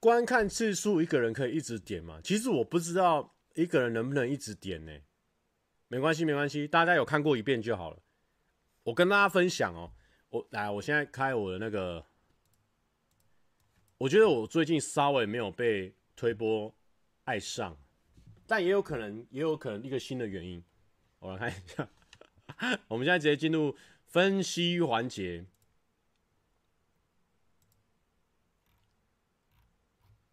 [0.00, 2.20] 观看次数一个人可以一直点吗？
[2.22, 4.92] 其实我不知道一个人能不能一直点呢？
[5.88, 8.02] 没关系，没关系，大家有看过一遍就好了。
[8.84, 9.92] 我跟大家分享哦。
[10.30, 12.06] 我来，我现在开我的那个。
[13.98, 16.72] 我觉得我最近稍微没有被推播
[17.24, 17.76] 爱上，
[18.48, 20.64] 但也有可能，也有可能一个新的原因。
[21.18, 21.86] 我来看一下，
[22.88, 23.76] 我们现在直接进入
[24.06, 25.44] 分析环节。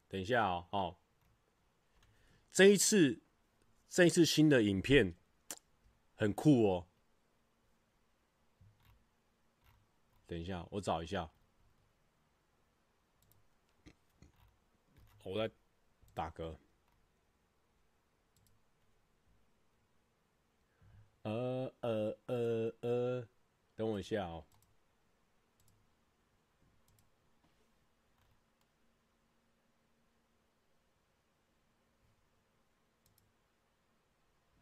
[0.07, 0.95] 等一下哦，哦，
[2.53, 3.22] 这一次，
[3.89, 5.13] 这一次新的影片
[6.16, 6.88] 很酷哦。
[10.26, 11.30] 等一下，我找一下。
[15.24, 15.53] 我在
[16.13, 16.55] 打嗝。
[21.26, 23.28] 呃呃呃呃，
[23.76, 24.45] 等我一下哦。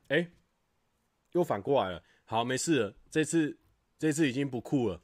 [0.08, 0.32] 哎，
[1.34, 2.02] 又反过来了。
[2.24, 2.96] 好，没事了。
[3.12, 3.60] 这次，
[4.00, 5.02] 这次已经不酷了。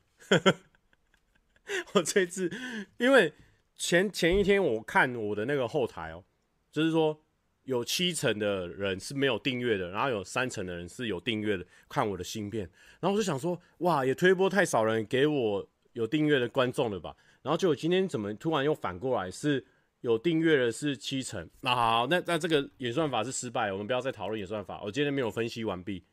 [1.93, 2.49] 我 这次
[2.97, 3.33] 因为
[3.75, 6.23] 前前一天我看我的那个后台哦，
[6.71, 7.21] 就是说
[7.69, 12.67] 有七成的人是没有订阅的，然后有三成的人是有订阅的，看我的新片，
[12.99, 17.15] 然后我就想说，哇，也推播太少人给我有订阅的观众了吧？
[17.43, 19.63] 然后结果今天怎么突然又反过来是
[20.01, 21.47] 有订阅的是七成？
[21.61, 24.81] 那好，那那这个演算法是失败，我们不要再讨论演算法。
[24.83, 26.03] 我今天没有分析完毕。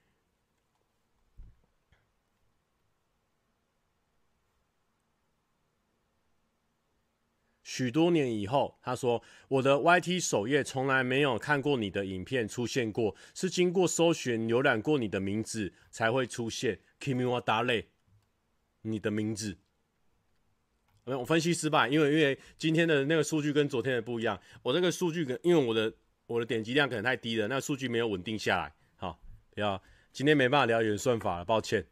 [7.77, 16.81] 许多年以后，他说：“我的 YT 首页从来没有看过你的影片出现过，是经过搜寻浏览过你的名字才会出现。
[16.99, 17.85] Kimi wa Dale，
[18.81, 19.59] 你的名字。
[21.05, 24.41] 我分析失败，因为因为今天的那个数据跟昨天的不一样。
[24.62, 25.93] 我这个数据跟因为我的
[26.24, 28.74] 我的点击量可能太低了，那个数据没有稳定下来。
[28.97, 29.20] 好，
[29.51, 29.83] 不要，
[30.14, 31.87] 今天没办法聊演算法了，抱歉。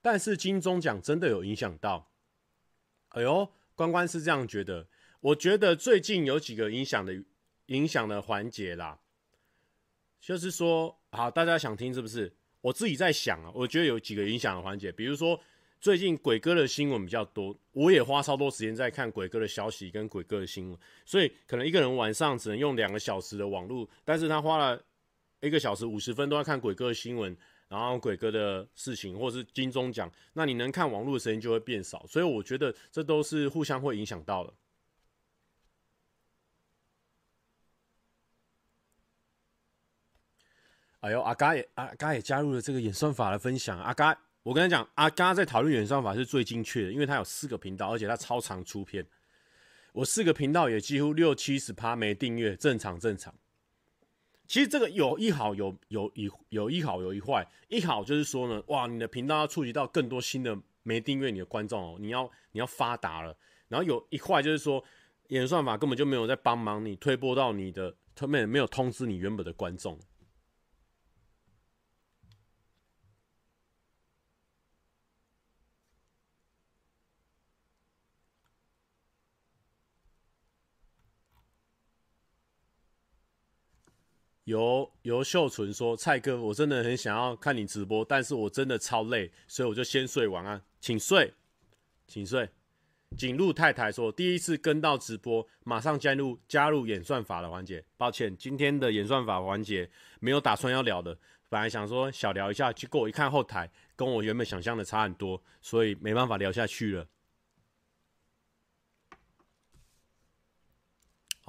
[0.00, 2.06] 但是金钟奖真的有影响到。”
[3.10, 4.86] 哎呦，关关是这样觉得。
[5.20, 7.12] 我觉得最近有几个影响的
[7.66, 8.98] 影响的环节啦，
[10.20, 12.32] 就是说，好，大家想听是不是？
[12.62, 15.38] 我自己在想啊，我觉得有几个影响的环节，比如说
[15.80, 24.82] 最近鬼哥的新闻比较多，我也花超多时间在看鬼哥的消息跟鬼哥的新闻，所以可能一个人晚上只能用两个小时的网络，但是他花了
[25.40, 27.36] 一个小时五十分都在看鬼哥的新闻。
[27.70, 34.52] 然后鬼哥的事情，或是金钟奖，那你能看网络的声音就会变少，所以我觉得这都是互相会影响到的。
[40.98, 43.78] 哎呦，阿嘎也阿嘎也加入了这个演算法的分享。
[43.80, 49.06] 阿嘎，我跟他讲，阿嘎在讨论演算法是最精确的，因为他有四个频道，而且他超常出片。
[49.92, 53.32] 我四个频道也几乎六七十趴没订阅，正常正常。
[54.50, 63.32] 其实这个有一好有有一有一好有一坏，一好就是说呢，哇，你的频道要触及到更多新的没订阅你的观众哦，你要你要发达了。
[63.68, 64.82] 然后有一坏就是说，
[65.28, 69.96] 演算法根本就没有在帮忙你推播到你的，他们没有通知你原本的观众。
[84.50, 91.32] 由由秀纯说：“蔡哥，我真的很想要看你直播，但是我真的超累，所以我就先睡，晚安，请睡，
[92.08, 92.48] 请睡。”
[93.16, 97.84] 景路太太说：“第一次跟到直播，马上加入加入演算法的环节。
[97.96, 99.88] 抱歉，今天的演算法环节
[100.18, 101.16] 没有打算要聊的，
[101.48, 107.06] 本来想说小聊一下，结果我一看后台，跟我原本想象的差很多，所以没办法聊下去了。”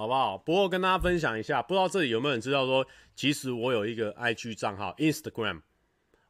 [0.02, 0.36] 好不好？
[0.36, 2.84] 不过跟大家分享一下，不知道这里有没有人知道说，
[3.16, 5.62] 其实我有一个 IG 账号，Instagram，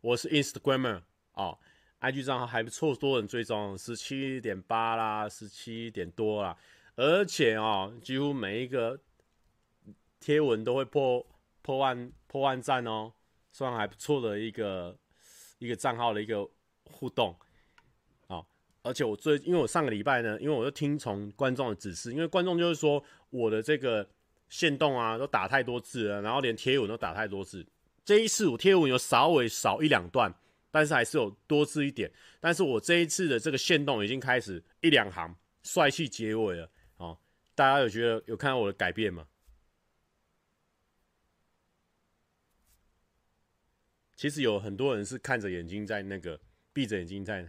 [0.01, 1.03] 我是 Instagrammer
[1.35, 1.57] 哦
[2.01, 6.57] ，IG 账号还不错，多人追踪，十七点八啦，十七点多啦，
[6.97, 8.99] 而且哦，几乎每一个
[10.19, 11.25] 贴文都会破
[11.61, 13.13] 破万破万赞哦，
[13.53, 14.93] 算还不错的一个
[15.59, 16.45] 一个账号的一个
[16.83, 17.33] 互动。
[18.83, 24.09] 而且我最，因为我上个礼拜呢，因为我就听从观众的指示，因为观众就是说我的这个
[24.49, 27.63] 线动啊都打太多字了，然后连贴文都打太多字。
[28.03, 30.33] 这一次我贴文有稍微少一两段，
[30.71, 32.11] 但是还是有多字一点。
[32.39, 36.67] 但是我这一次的这个线动已经开始一两行帅气结尾了。
[36.97, 37.15] 哦，
[37.53, 39.27] 大家有觉得有看到我的改变吗？
[44.15, 46.39] 其实有很多人是看着眼睛在那个
[46.73, 47.47] 闭着眼睛在。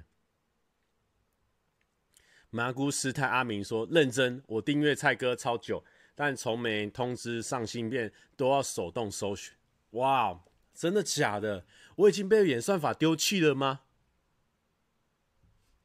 [2.55, 5.83] 麻姑师太阿明说：“认真，我订阅蔡哥超久，
[6.15, 9.55] 但从没通知上新片，都要手动搜寻。
[9.93, 10.39] 哇，
[10.75, 11.65] 真的假的？
[11.97, 13.81] 我已经被演算法丢弃了吗？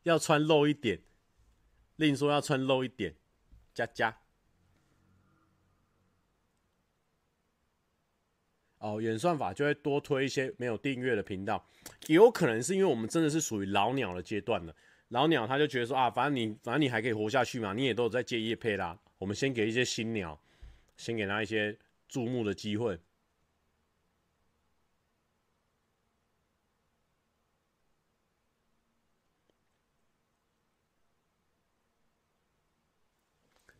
[0.03, 0.99] 要穿露一点，
[1.95, 3.15] 另说要穿露一点，
[3.74, 4.18] 加加。
[8.80, 11.65] 哦，演算法就会多推一些没有订阅的频道，
[12.07, 14.76] 也有可能是因为我们真的是属于老鸟的阶段了。”
[15.09, 18.97] 老鸟他就觉得说啊，反正你反正你还可以活下去嘛，你也都有在接业配啦。
[19.17, 20.39] 我们先给一些新鸟，
[20.97, 21.77] 先给他一些
[22.07, 22.99] 注目的机会。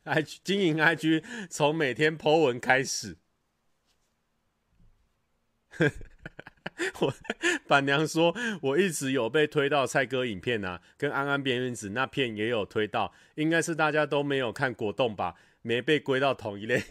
[0.06, 3.18] Ig 经营 IG 从每天 po 文开始。
[7.00, 7.14] 我
[7.68, 16.84] 板娘说，我一直有被推到蔡哥影片啊，跟安安边缘子那片也有推到，应该是大家都没有看果冻吧，没被归到同一类。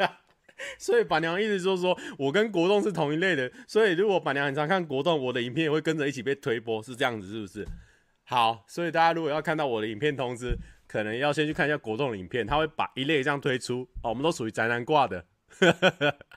[0.78, 7.66] 所以板娘意思就是说我跟国栋是同一类的，所以如果板娘很常看国栋，我的影片也会跟着一起被推播，是这样子是不是？
[8.22, 10.56] 好，所以大家如果要看到我的影片通知，
[10.86, 14.10] 可能要先去看一下国栋的影片，他会把一类这样推出哦。
[14.10, 15.26] 我们都属于宅男挂的。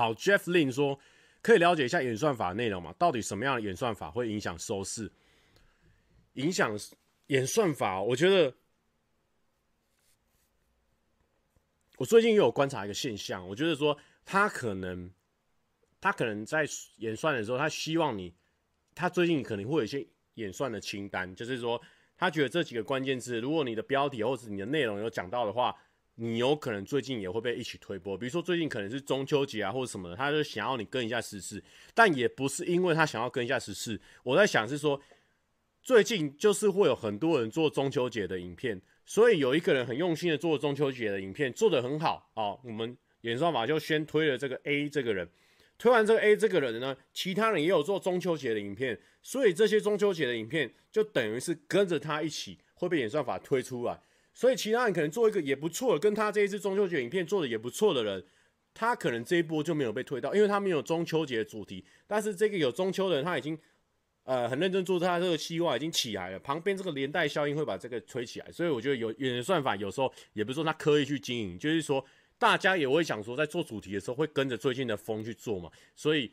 [0.00, 0.98] 好，Jeff Lin 说
[1.42, 2.94] 可以了解一下演算法内容吗？
[2.98, 5.12] 到底什么样的演算法会影响收视？
[6.34, 6.74] 影响
[7.26, 8.54] 演算法，我觉得
[11.98, 13.94] 我最近也有观察一个现象，我觉得说
[14.24, 15.12] 他可能
[16.00, 18.32] 他可能在演算的时候，他希望你，
[18.94, 21.78] 他最近可能会有一些演算的清单，就是说
[22.16, 25.76] 他觉得这几个关键字，如果你的标题或者你的内容有讲到的话。
[26.22, 31.64] 你有可能最近也会被一起推播，比如说最近可能是中秋节啊，或者什么的，他就想要你跟一下时事，
[31.94, 33.98] 但也不是因为他想要跟一下时事。
[34.22, 35.00] 我在想是说，
[35.82, 42.60] 最近就是会有很多人做中秋节的影片，所以有一个人很用心的做中秋节的影片，做得很好哦。
[42.64, 45.26] 我们演算法就先推了这个 A 这个人，
[45.78, 54.02] 推完这个 A 这个人呢，其他人也有做中秋节的影片，所以这些中秋节的影片就等于是跟着他一起会被演算法推出来。
[54.40, 58.24] 所以其他人可能做一个也不错，跟他这一次中秋节影片做的也不错的人，
[58.72, 61.84] 他可能这一波就没有被推到，因为他没有中秋节的主题。
[62.06, 63.58] 但是这个有中秋的人，他已经
[64.22, 66.38] 呃很认真做他这个计划，已经起来了。
[66.38, 72.02] 旁边这个连带效应会把这个推起来，所以我觉得有演算法有时候也不是说他刻意去经营，就是说
[72.38, 75.70] 大家也会想说，在做主题的时候会跟着最近的风去做嘛。
[75.94, 76.32] 所以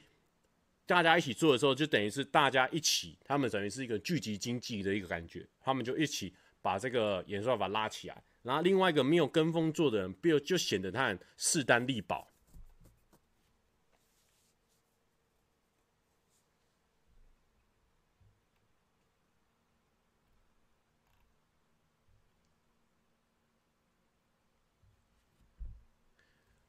[0.86, 6.34] 大家一起做的时候，就等于是大家一起，他们等于是一个聚集经济的一个感觉，他们就一起。
[6.68, 12.28] 把这个演算法拉起来，然后另外一个没有跟风做的人，比如就显得他很势单力薄。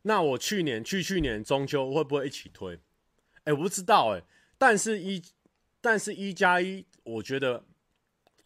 [0.03, 2.79] 那我去年去去年中秋会不会一起推？
[3.43, 4.23] 哎、我不知道哎、
[4.57, 5.21] 但是一
[5.81, 7.65] 但是一加一，我觉得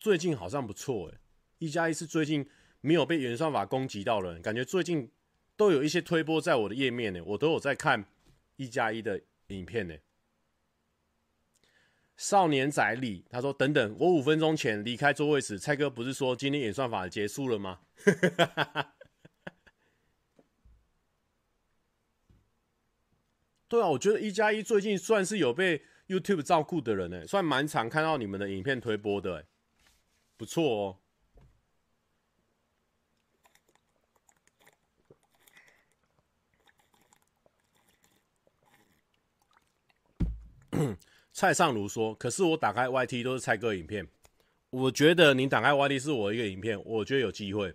[0.00, 1.18] 最近好像不错哎、
[1.63, 2.45] 一加一是最近
[2.81, 5.09] 没有被演算法攻击到了，感觉最近
[5.57, 8.05] 都有一些推播在我的页面呢，我都有在看
[8.57, 9.95] 一加一的影片呢。
[12.17, 17.83] 少年仔里他说：“等等，我五分钟前离开座位时，蔡哥不是说今天演算法结束了吗？”
[23.69, 29.47] 对啊，我觉得一加一最近算是有被 YouTube 照顾的人呢，算蛮常看到你们的影片推播的，
[30.37, 30.99] 不错哦。
[41.33, 44.07] 蔡尚如说：“可是我打开 YT 都是蔡哥影片，
[44.70, 47.75] 我觉得你打开 YT 是我一个影片，我觉得有机会，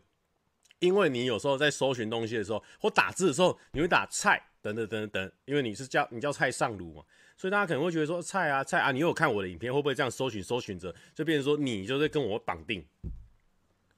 [0.80, 7.04] 因为你有时候在搜寻东西的时候或打字的时候，你会打蔡等等等等，因为你是叫你叫蔡尚如嘛，
[7.38, 12.86] 所以大家可能会觉得说蔡啊蔡啊，你有看我的影片，会不会这样搜寻搜寻着就变成说你就是跟我绑定，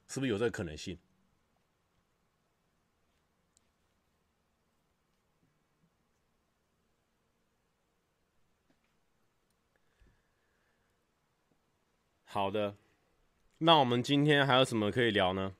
[0.08, 0.96] 是不是有这个可能性？”
[12.32, 12.76] 好的，
[13.58, 15.56] 那我们今天还有什么可以聊呢？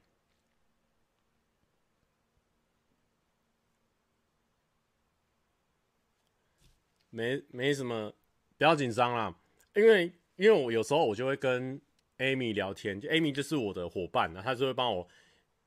[7.11, 8.13] 没没什么，
[8.57, 9.37] 不要紧张啦，
[9.75, 11.81] 因为因为我有时候我就会跟
[12.19, 15.09] Amy 聊天，就 Amy 就是我的伙伴，她就会帮我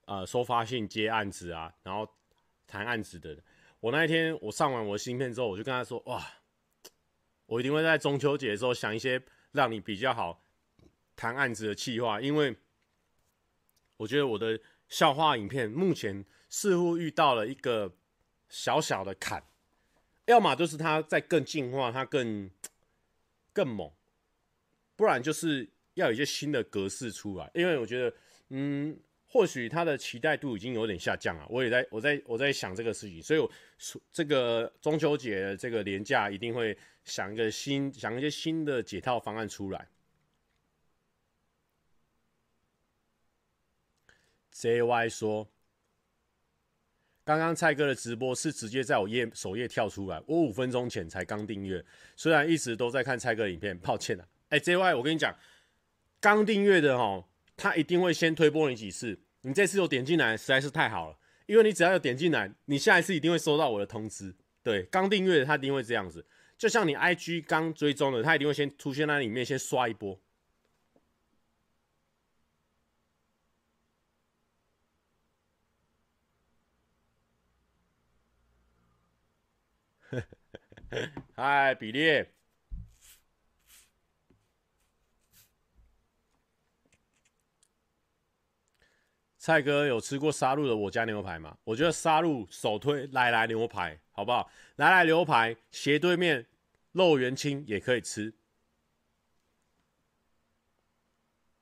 [0.06, 2.08] 呃收发信、接案子啊，然后
[2.66, 3.38] 谈案子的。
[3.82, 6.26] 我那一天我上完我的芯片之后，我就跟她说：哇，
[7.46, 10.42] 我一定会在中秋节的时候想一些让你比较好。
[11.16, 12.56] 谈案子的企划，因为
[13.98, 14.60] 我觉得我的
[14.90, 17.96] 笑话影片目前似乎遇到了一个
[18.50, 19.44] 小小的坎，
[20.26, 22.50] 要么就是它在更进化，它更
[23.52, 23.92] 更猛，
[24.96, 27.50] 不然就是要有一些新的格式出来。
[27.54, 28.16] 因为我觉得，
[28.50, 31.46] 嗯，或许它的期待度已经有点下降了。
[31.50, 33.50] 我也在我在我在想这个事情，所以我
[34.12, 39.88] 这个中秋节这个连假一定会想一个新想一些新的解套方案出来。
[44.54, 45.50] JY 说
[47.26, 51.84] ：“刚刚蔡哥的直播是直接在我页首页跳出来，我五分钟前才刚订阅，
[52.16, 54.28] 虽然一直都在看蔡哥的影片，抱歉了、啊。
[54.50, 55.36] 哎、，JY，我跟你讲，
[56.22, 57.26] 刚订阅的哦，
[57.58, 59.20] 他一定会先推播你几次。
[59.42, 64.34] 你这次有点进来，实在是太好了，因为你只要有点进来，你下一次一定会收到我的通知。
[64.62, 66.26] 对，刚订阅的他一定会这样子，
[66.58, 70.18] 就像你 IG 刚追踪的，他一定会先出现在里面，先刷一波。”
[81.36, 82.26] 嗨，比利。
[89.38, 91.58] 蔡哥有吃过沙鹿的我家牛排吗？
[91.66, 94.50] 我觉得沙鹿首推来来牛排，好不好？
[94.78, 96.46] 来来牛排斜对面
[96.94, 98.34] 肉圆清也可以吃。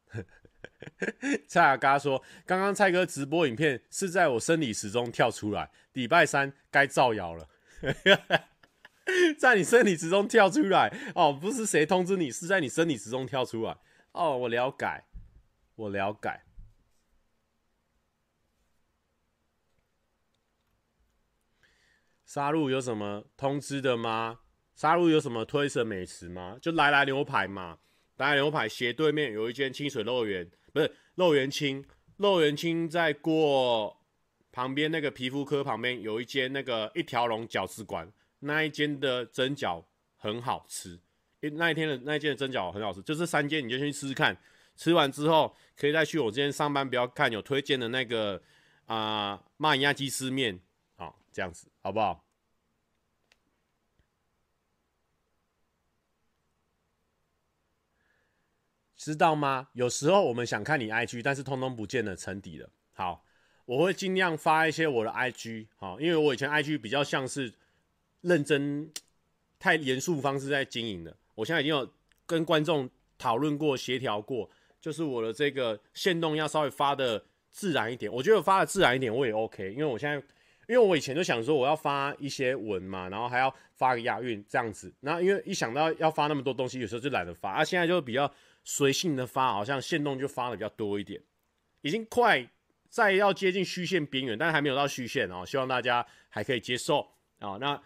[1.48, 7.50] 蔡阿嘎说：“刚刚蔡哥直播影片是在我生理时钟跳出来，礼拜三该造谣了。
[9.38, 13.78] 在你生理之中跳出来哦，不是谁通知你，是在你生理之中跳出来
[14.12, 14.38] 哦。
[14.38, 15.04] 我了解，
[15.76, 16.42] 我了解。”
[22.26, 24.40] 沙鹿有什么通知的吗？
[24.74, 26.58] 沙鹿有什么推什美食吗？
[26.62, 27.80] 就来来牛排嘛，
[28.16, 34.01] 来来牛排斜对面有一间清水肉圆，不是肉圆清，肉圆清在过
[34.52, 39.84] 旁边那个皮肤科旁边有一间那个一条龙饺子馆，那一间的蒸饺
[40.18, 41.00] 很好吃，
[41.40, 44.36] 那一天的那一间的蒸饺很好吃，就这三间你就先去试试看，
[44.76, 48.42] 吃完之后可以再去我今天上班不要看有推荐的那个
[48.86, 50.60] 啊马尼亚鸡丝面。
[51.34, 52.26] 这样子好不好？
[58.98, 59.70] 知道吗？
[59.72, 62.70] 有时候我们想看你 IG，但是通通不见了沉底了。
[62.92, 63.24] 好，
[63.72, 67.50] 我会尽量发一些我的 IG，好，因为我以前 IG 比较像是
[68.20, 68.92] 认真、
[69.58, 71.16] 太严肃方式在经营的。
[71.36, 71.90] 我现在已经有
[72.26, 74.50] 跟观众讨论过、协调过，
[74.82, 78.12] 就是我的这个线动要稍微发的自然一点。
[78.12, 80.22] 我觉得发的自然一点我也 OK，因为我现在。
[80.68, 87.64] 因为我以前就想说我要发一些文嘛，然后还要发个押韵这样子，然后因为一想到要发那么多东西，有时候就懒得发啊。
[87.64, 88.32] 现在就比较
[88.64, 91.20] 随性的发，好像线动就发的比较多一点，
[91.82, 92.48] 已经快
[92.92, 95.46] 再要接近虚线边缘，但还没有到虚线哦。
[95.46, 97.00] 希望大家还可以接受
[97.40, 97.58] 啊。
[97.60, 97.82] 那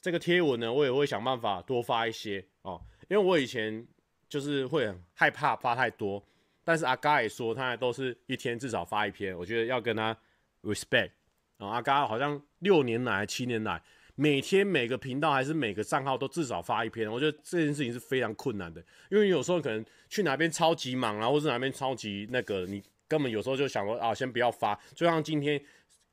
[0.00, 3.86] 这个贴文呢，我也会想办法多发一些哦，因为我以前
[4.28, 6.24] 就是会很害怕发太多，
[6.64, 10.16] 但是阿嘎也说他都是一天至少发一篇，我觉得要跟他
[10.62, 11.10] respect。
[11.58, 13.82] 啊，阿嘎好像六年来、七年来，
[14.14, 17.10] 每天每个频道还是每个账号都至少发一篇。
[17.10, 24.78] 我觉得这件事情是非常困难的，因为有时候可能去哪边超级忙啊，或是哪边超级那个，你根本有时候就想说啊，先不要发。
[24.94, 25.62] 就像今天，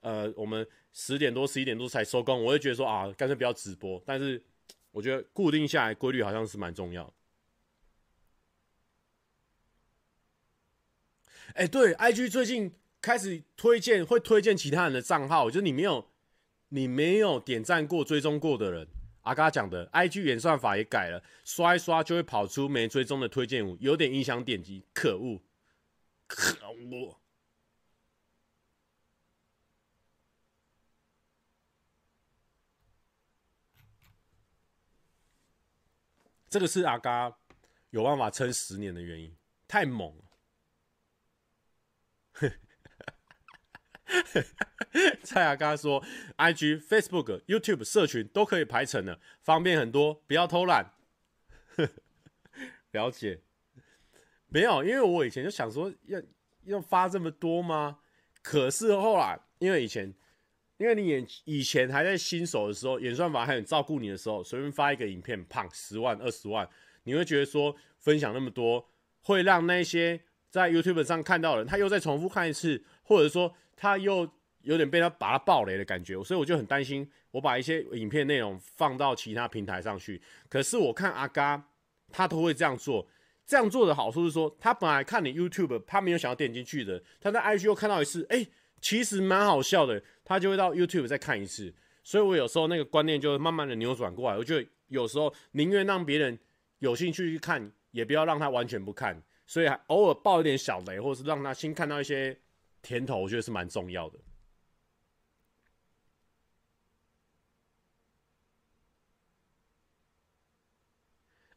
[0.02, 4.02] 呃，我们十点多、十一点多才收工，我会觉得说啊，干脆不要直播。
[4.06, 4.42] 但是
[4.92, 7.14] 我觉得固定下来规律好像是蛮重要。
[11.56, 12.74] 哎，对，IG 最近。
[13.04, 16.08] 开始推荐会推荐其他人的账号，就是你没有
[16.70, 18.88] 你没有点赞过、追踪过的人。
[19.24, 25.42] 阿嘎讲的，IG 演算法也改了，刷一刷就会跑出没追踪的推荐物，有点影响点击，可恶，
[26.36, 27.20] 可恶。
[36.50, 37.36] 这个是阿嘎
[37.90, 39.36] 有办法撑十年的原因，
[39.68, 40.24] 太猛了。
[45.24, 46.04] 蔡阿嘎说
[46.38, 50.94] ：“IG、Facebook、YouTube 社群都可以排成了，方便很多，不要偷懒。
[52.92, 53.42] ”了解？
[54.54, 56.22] 没有，因为我以前就想说要
[56.66, 57.98] 要发这么多吗？
[58.42, 60.14] 可是后来，因为以前，
[60.78, 66.70] 因为你演以前还在新手的时候，演算法还很照顾你的时候，随便发一个影片，胖十万、二十万，
[67.04, 68.88] 你会觉得说分享那么多，
[69.22, 73.54] 会让那些在 YouTube 上看到的人，他又再重复看一次，或者说。
[73.76, 74.30] 他又
[74.62, 80.22] 有点被他把他爆雷的感觉，所以我就很担心，我把一些影片内容放到其他平台上去。
[80.48, 81.62] 可是我看阿嘎
[82.12, 83.06] 他都会这样做，
[83.46, 88.46] 这样做的好处是说，他本来看你 YouTube，他没有想要点进去的，他在 IG 又看到一次，哎、
[88.82, 91.74] 其实蛮好笑的，他就会到 YouTube 再看一次。
[92.04, 96.38] 所以我有时候那个观念就慢慢的扭转过来，我觉得有时候宁愿让别人
[96.80, 99.22] 有兴趣去看，也不要让他完全不看。
[99.46, 102.38] 所以偶尔爆一点小雷，或是让他先看到一些。
[102.86, 104.20] 甜头我觉得是蛮重要的。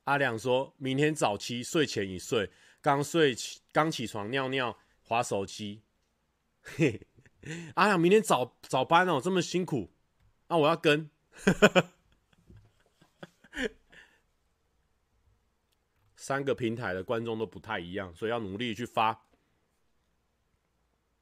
[0.07, 2.51] 阿亮说明天早期睡前一睡，
[2.81, 5.83] 刚睡起刚起床尿尿滑手机。
[7.75, 9.91] 阿亮明天早早班哦，这么辛苦，
[10.49, 11.11] 那、我要跟。
[16.17, 19.27] 三个平台的观众都不太一样，所以要努力去发。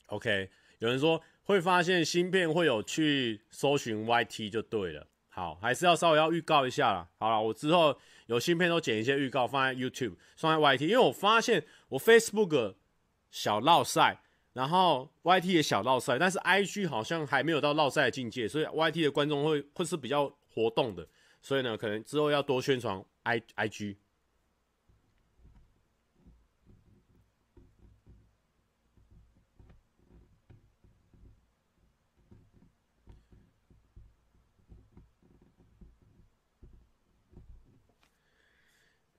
[0.07, 5.07] OK，有人说会发现新片会有去搜寻 YT 就对了。
[5.29, 7.09] 好，还是要稍微要预告一下啦。
[7.19, 12.75] 好了，我之后有新片都剪一些预告放在 YouTube，放在 YT，因为我发现我 Facebook
[13.31, 14.21] 小闹赛，
[14.53, 21.07] 然后 YT 也小闹赛，但是 IG 好像还没有到闹赛的境界，所以 YT 的观众会会是比较活动的，
[21.43, 23.97] 所以呢，可能之后要多宣传 IIG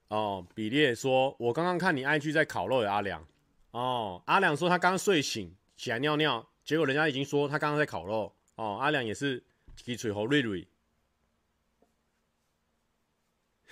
[0.10, 3.28] 哦，比列说，我刚刚看你 IG 在烤肉，阿良。
[3.72, 8.34] 哦，阿良说他刚睡醒起来尿尿，结果人家已经说他刚刚在烤肉。
[8.56, 9.44] 哦，阿良也是
[9.76, 10.68] 鸡嘴猴瑞瑞。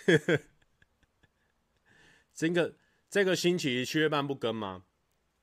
[2.34, 2.76] 这个
[3.10, 4.84] 这个星期七月半不更吗？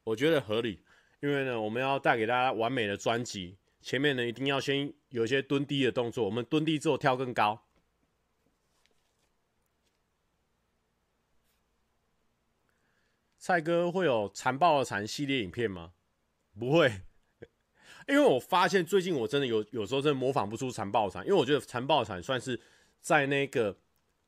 [0.04, 0.82] 我觉得合理，
[1.20, 7.64] 因为呢，我们要带给大家完美的专辑，前面呢一定要先有一些蹲低的动作，我们蹲低之后跳更高。
[13.42, 15.92] 蔡哥会有残暴的残系列影片吗？
[16.58, 17.00] 不会，
[18.06, 22.60] 因为我发现最近我真的有有时候真的模仿不出残暴的残，因为我觉得残暴的残算是
[23.00, 23.74] 在那个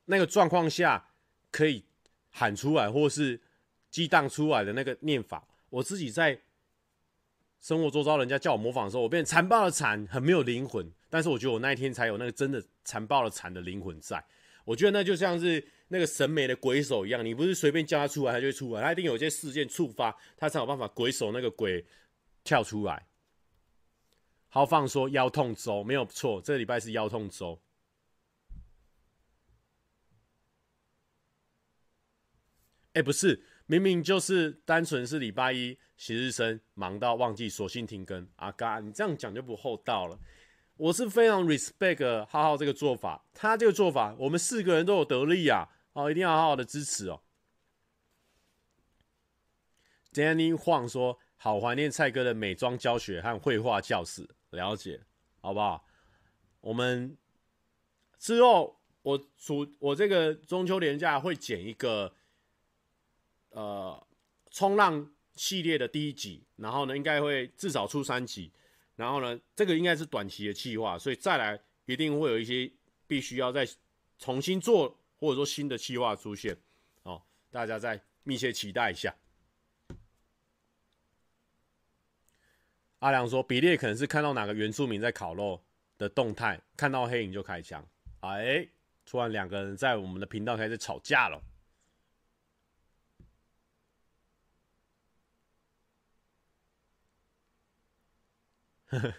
[0.05, 1.11] 那个状况下
[1.51, 1.85] 可以
[2.31, 3.39] 喊出来或是
[3.91, 5.47] 激荡出来的那个念法。
[5.69, 6.41] 我自己在
[7.61, 14.25] 生活周遭人家叫我模仿的时候，我变残暴的残很没有灵魂，但是我觉得我那一天才有那个真的残暴的残的灵魂在。
[14.65, 15.63] 我觉得那就像是。
[15.93, 21.85] 那个审美的鬼手一样，你不是随便叫他出来，他就会出来，他一定有一些事件触发，他才有办法鬼手那个鬼
[22.43, 23.05] 跳出来。
[24.49, 27.61] 豪放说腰痛周没有错，这个礼拜是腰痛周。
[32.93, 38.27] 哎，不是，明明就是单纯是礼拜一，值日生忙到忘记，索性停更。
[38.37, 40.17] 阿嘎，你这样讲就不厚道了。
[40.77, 45.69] 我是非常 respect 浩浩这个做法，他这个做法，我们四个人都有得利啊。
[45.93, 47.21] 哦，一定要好好的支持哦。
[50.11, 55.01] Danny Huang 说：“好怀念蔡哥的美妆教学和绘画教室，了解，
[55.41, 55.87] 好不好？
[56.61, 57.17] 我们
[58.17, 62.15] 之后我出我这个中秋连假会剪一个
[63.49, 64.07] 呃
[64.49, 68.51] 冲浪系列的第一集，然后呢，应该会至少出三集，
[68.95, 72.71] 然后呢，这个应该是短期的计划，所以再来一定会有一些
[73.05, 73.67] 必须要再
[74.17, 76.53] 重新做。”或者说新的计划出现，
[77.03, 79.15] 哦，大家再密切期待一下。
[82.99, 85.63] 阿良说，比利可能是看到哪个原住民在烤肉
[85.97, 87.87] 的动态，看到黑影就开枪。
[88.19, 88.67] 哎，
[89.05, 91.41] 突然两个人在我们的频道开始吵架了。
[98.87, 99.13] 呵呵。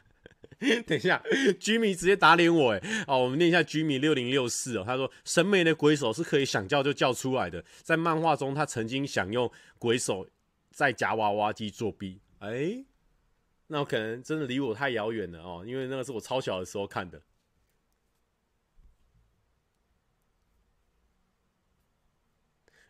[0.87, 1.23] 等一下
[1.61, 2.81] ，Jimmy 直接打脸我哎！
[3.07, 4.85] 好，我们念一下 Jimmy 六零六四哦。
[4.87, 7.65] 他说：“审美的鬼手是可以想叫就叫出来的。
[7.83, 10.29] 在漫画中，他曾经想用鬼手
[10.71, 12.21] 在夹娃娃机作弊。
[12.39, 12.85] 哎，
[13.67, 17.21] 那我可能真的离我太遥远了哦，因为那个是我超小的时候看的。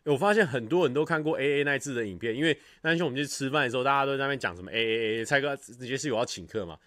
[0.03, 6.77] 我发现很多人都看过 A A 那次的影片，因为那天我们去吃饭的时候，大家都在那边讲什么 A A A，蔡哥直接是有要请客嘛。”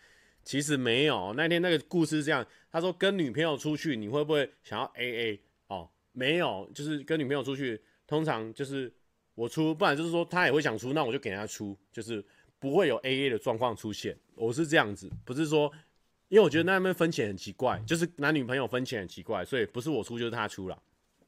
[0.49, 2.42] 其实没有，那天那个故事是这样，
[2.72, 5.38] 他说跟女朋友出去，你会不会想要 AA？
[5.66, 8.90] 哦，没有，就是跟女朋友出去，通常就是
[9.34, 12.24] 我出，不然就是说他也会想出，那我就给他出，就是
[12.59, 14.18] 不会有 AA 的状况出现。
[14.36, 15.70] 我是这样子，不是说，
[16.28, 20.82] 因为我觉得那边分钱很奇怪，就是男女朋友分钱很奇怪，所以不是我出就是他出了，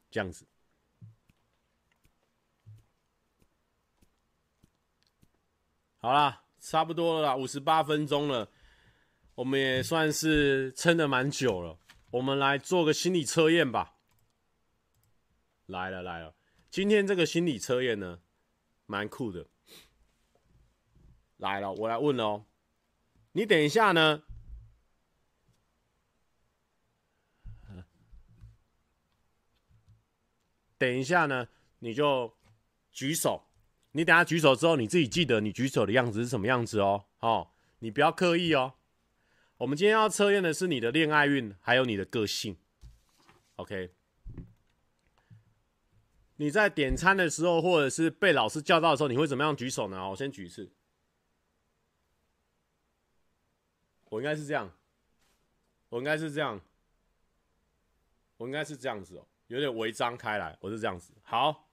[0.09, 0.43] 这样子。
[5.99, 8.49] 好啦，差不多了啦，五十八分钟了。
[9.41, 11.79] 我们也算是撑得蛮久了，
[12.11, 13.95] 我们来做个心理测验吧。
[15.65, 16.35] 来了来了，
[16.69, 18.19] 今天这个心理测验呢，
[18.85, 19.47] 蛮酷的。
[21.37, 22.45] 来了，我来问了哦。
[23.31, 24.21] 你等一下呢，
[30.77, 31.47] 等一下呢，
[31.79, 32.31] 你就
[32.91, 33.47] 举手。
[33.93, 37.05] 你等下举手之后，你自己记得你举手的样子是什么样子哦。
[37.21, 38.75] 哦，你不要刻意哦。
[39.61, 42.57] 我们今天要测验的是你的恋爱运，还有你的个性。
[43.57, 43.91] OK，
[46.37, 50.09] 你在点餐的时候，或者是被老师叫到的时候，你会怎么样举手呢？
[50.09, 50.71] 我先举一次。
[54.09, 54.75] 我应该是这样，
[55.89, 56.59] 我应该是这样，
[58.37, 61.13] 我应该是这样子哦，有点微张开来，我是这样子。
[61.21, 61.69] 好，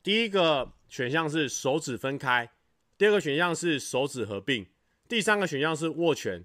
[0.00, 2.48] 第一个选项是手指分开，
[2.96, 4.64] 第二个选项是手指合并。
[5.08, 6.44] 第三个选项是握拳，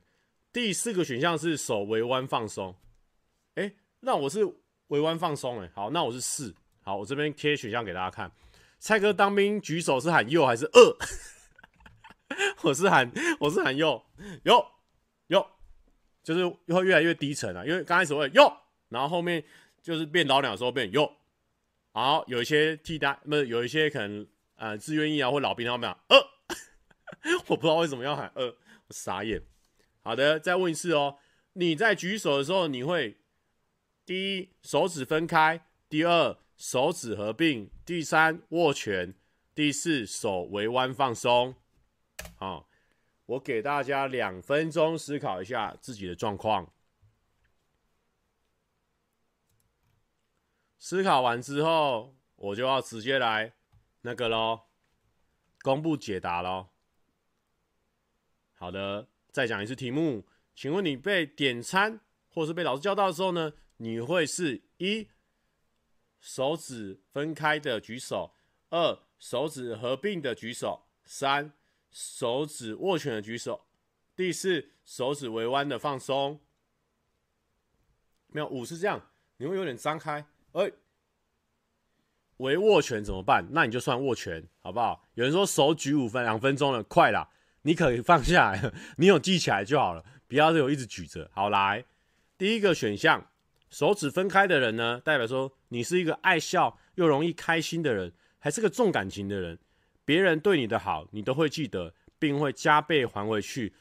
[0.54, 2.76] 第四个选项是手微弯放松。
[3.56, 4.46] 哎、那我是
[4.88, 6.54] 微弯放松哎，好，那我是四。
[6.84, 8.32] 好，我这边贴选项给大家看。
[8.80, 10.98] 蔡哥当兵举手是喊右还是二？
[12.64, 14.02] 我是喊我是喊右，
[14.44, 14.66] 右
[15.28, 15.46] 右
[16.24, 18.52] 就是会越来越低沉啊，因为刚开始会哟，
[18.90, 19.44] 然后后面
[19.82, 21.12] 就是变老鸟的时候变哟，
[21.92, 26.18] 好有一些替代，不是有一些可能呃自愿役啊或老兵他们讲呃，
[27.48, 29.42] 我不知道为什么要喊呃，我傻眼。
[30.02, 31.18] 好的，再问一次哦，
[31.54, 33.20] 你在举手的时候，你会
[34.06, 39.14] 第一手指分开，第二手指合并，第三握拳，
[39.54, 41.56] 第四手微弯放松，
[42.36, 42.68] 好。
[43.28, 46.74] 我给大家两分钟思考一下自己的状况。
[50.78, 53.54] 思考完之后，我就要直接来
[54.02, 54.64] 那个喽，
[55.62, 56.72] 公布解答喽。
[58.62, 62.00] 好的，再讲一次题目，请问你被点餐
[62.30, 63.52] 或是被老师叫到的时候呢？
[63.78, 65.08] 你会是一
[66.20, 68.36] 手指分开的举手，
[68.70, 71.52] 二手指合并的举手，三。
[71.90, 73.66] 手指握拳的举手，
[74.16, 76.40] 第四手指微弯的放松，
[78.28, 80.74] 没有五是这样，你会有点张开，哎、欸，
[82.38, 83.46] 微握拳怎么办？
[83.52, 85.04] 那你就算握拳，好不好？
[85.16, 87.28] 有人说手举五分两分钟了，快啦，
[87.64, 91.30] 你可以放下来， 你有记起来就好了，不要有一直举着。
[91.34, 91.86] 好，来，
[92.38, 93.28] 第一个选项，
[93.70, 99.60] 手指分开的人呢，代表说你是一个爱笑又容易开心的人，还是个重感情的人。
[100.04, 103.74] 别人对你的好，你都会记得，并会加倍还回去。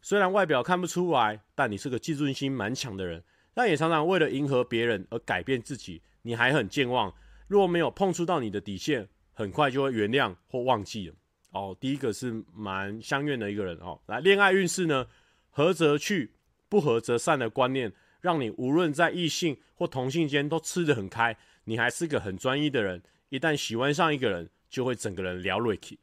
[0.00, 6.02] 虽然外表看不出来，但你是个自尊心蛮强的人，但也常常为了迎合别人而改变自己。
[6.22, 7.12] 你还很健忘，
[7.48, 11.14] 若没有碰触到你的底线，很快就会原谅或忘记了。
[11.56, 14.00] 哦，第一个是蛮相愿的一个人哦。
[14.06, 15.06] 来，恋爱运势呢？
[15.50, 16.32] 合则去，
[16.68, 21.36] 不合则散的观念，让你无论在异性或同性间都吃得很开。
[21.64, 24.50] 你还是个很专一的人，一旦喜欢上一个人。
[24.68, 25.98] 就会整个人聊瑞气，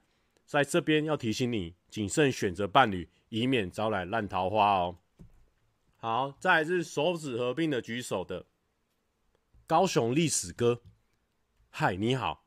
[0.46, 4.98] 在这边要提醒你谨慎选择伴侣，以免招来烂桃花哦。
[5.98, 8.46] 好，再来是手指合并的举手的
[9.68, 10.82] 高雄历史哥，
[11.70, 12.43] 嗨，你好，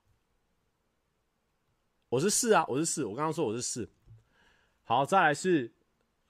[2.08, 3.88] 我是四啊，我是四，我刚刚说我是四。
[4.84, 5.72] 好，再来是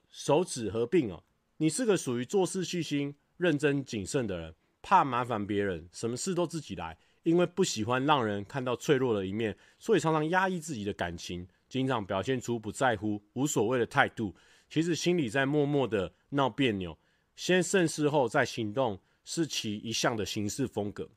[0.09, 1.23] 手指合并哦，
[1.57, 6.97] 你是个属于做事细心、认真、谨慎的人，怕麻烦别人，什么事都自己来。
[7.21, 14.33] 因为不喜欢让人看到脆弱的一面，所以常常压抑自己的感情，经常表现出不在乎、无所谓的态度。
[14.69, 16.97] 其实心里在默默的闹别扭。
[17.35, 21.07] 先慎思后再行动，是其一向的行事风格。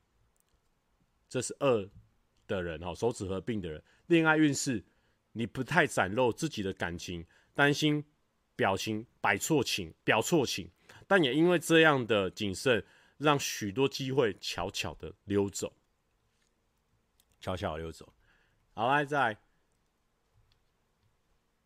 [1.29, 1.89] 这是二
[2.47, 4.85] 的人哦，手指合并的人，恋爱运势，
[5.33, 8.05] 你不太展露自己的感情，担心
[8.57, 10.69] 表情摆错情，表错情，
[11.07, 12.85] 但也因为这样的谨慎，
[13.19, 15.73] 让许多机会悄悄的溜走。
[17.41, 18.13] 悄悄溜走，
[18.75, 19.41] 好来，再来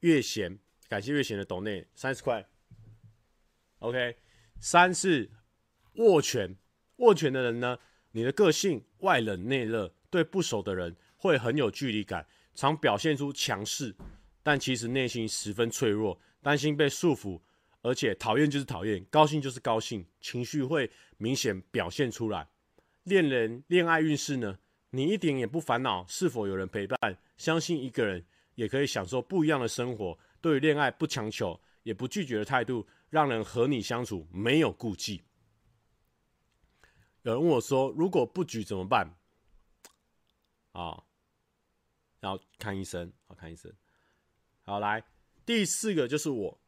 [0.00, 2.46] 月贤，感谢月贤的抖内三十块。
[3.78, 4.18] OK，
[4.60, 5.30] 三是
[5.94, 6.58] 握拳，
[6.96, 7.78] 握拳的人呢，
[8.10, 13.94] 你的个性外冷内热，对不熟的人会很有距离感，常表现出强势，
[14.42, 17.40] 但其实内心十分脆弱，担心被束缚，
[17.82, 22.48] 而且讨厌就是讨厌，高兴就是高兴，情绪会明显表现出来。
[23.02, 24.58] 恋人恋爱运势呢？
[24.90, 28.24] 你一点也不烦恼是否有人陪伴，相信一个人
[28.54, 30.16] 也可以享受不一样的生活。
[30.40, 35.22] 对于恋爱不强求也不拒绝的态度，让人和你相处没有顾忌。
[37.22, 39.16] 有人问我说：“如果不举怎么办？”
[40.70, 41.02] 啊，
[42.24, 43.70] 然后看医生，好看医生。
[44.62, 45.04] 好，来
[45.44, 46.58] 第四个就是我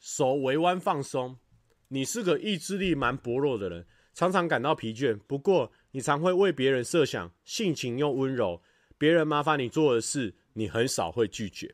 [0.00, 1.38] 手微弯放松。
[1.86, 5.16] 你是个意志力蛮薄弱的人，常常感到疲倦。
[5.28, 8.60] 不过，你常会为别人设想，性情又温柔，
[8.98, 11.72] 别人麻烦你做的事，你很少会拒绝。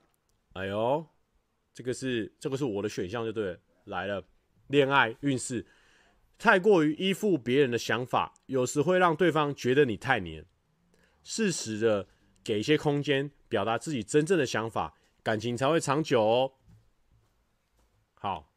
[0.52, 1.06] 哎呦，
[1.72, 3.58] 这个是这个是我的选项就对了。
[3.84, 4.22] 来了，
[4.66, 5.66] 恋爱运势，
[6.36, 10.44] 太过于依附别人的想法，有时会让对方觉得你太黏。
[11.22, 12.06] 适时的
[12.44, 16.52] 给一些空间，表达自己真正的想法，感情才会长久哦。
[18.14, 18.52] 好，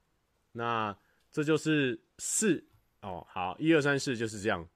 [0.51, 0.97] 那
[1.31, 2.67] 这就是四
[3.01, 3.25] 哦。
[3.29, 4.67] 好，一二三四就是这样。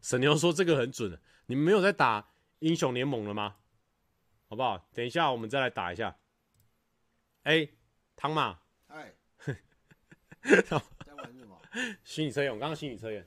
[0.00, 3.56] 沈牛说：“这个很准，你们没有在打英雄联盟了吗？
[4.48, 4.78] 好不好？
[4.94, 6.16] 等一下我们再来打一下。
[7.42, 7.68] 哎，
[8.16, 9.12] 汤马，哎，
[10.42, 11.60] 在玩什么？
[12.04, 13.26] 心理测验，我刚刚心理测验，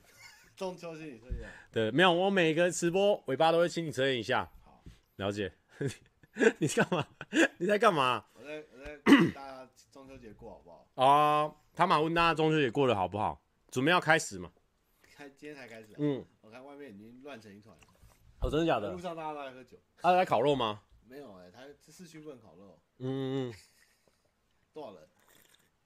[0.62, 1.50] 中秋心理测验。
[1.72, 4.48] 对，没有，我每个直播尾巴都会心理测验一下。
[4.62, 4.80] 好，
[5.16, 5.52] 了解。
[6.60, 7.04] 你干嘛？
[7.58, 8.24] 你在干嘛？
[8.34, 11.04] 我在，我在大家中秋节过好不好？
[11.04, 13.42] 啊，他马问大家中秋节过得好不好？
[13.72, 14.52] 准备要开始嘛？
[15.02, 15.88] 开，今天才开始。
[15.98, 17.82] 嗯。”我看外面已经乱成一团了。
[18.42, 18.92] 哦，真的假的？
[18.92, 19.76] 路上大家都在喝酒。
[20.00, 20.80] 他在烤肉吗？
[21.08, 22.78] 没有哎、欸，他市区不能烤肉。
[22.98, 23.54] 嗯嗯。
[24.72, 25.08] 多少人？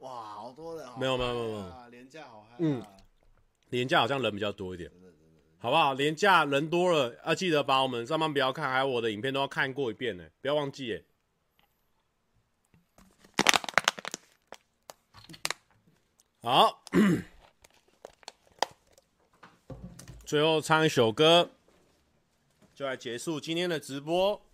[0.01, 2.83] 哇，好多人，没有没有没有没有，廉价好嗨，嗯，
[3.71, 4.91] 连假好像人比较多一点，
[5.59, 5.95] 好不好？
[5.95, 11.05] 连假人多了，要记得把我们上班不要看，还有我的影片都要看过一遍呢，不要忘记耶。
[16.43, 16.85] 好，
[20.25, 21.51] 最后唱一首歌，
[22.73, 24.45] 就来结束今天的直播。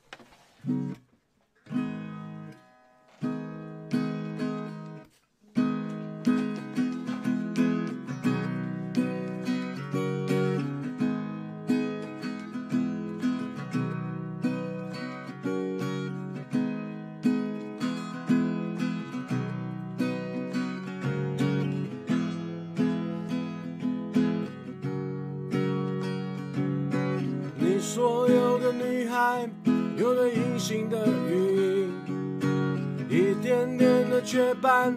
[30.62, 31.88] 心的羽
[33.10, 34.96] 翼，一点点的雀斑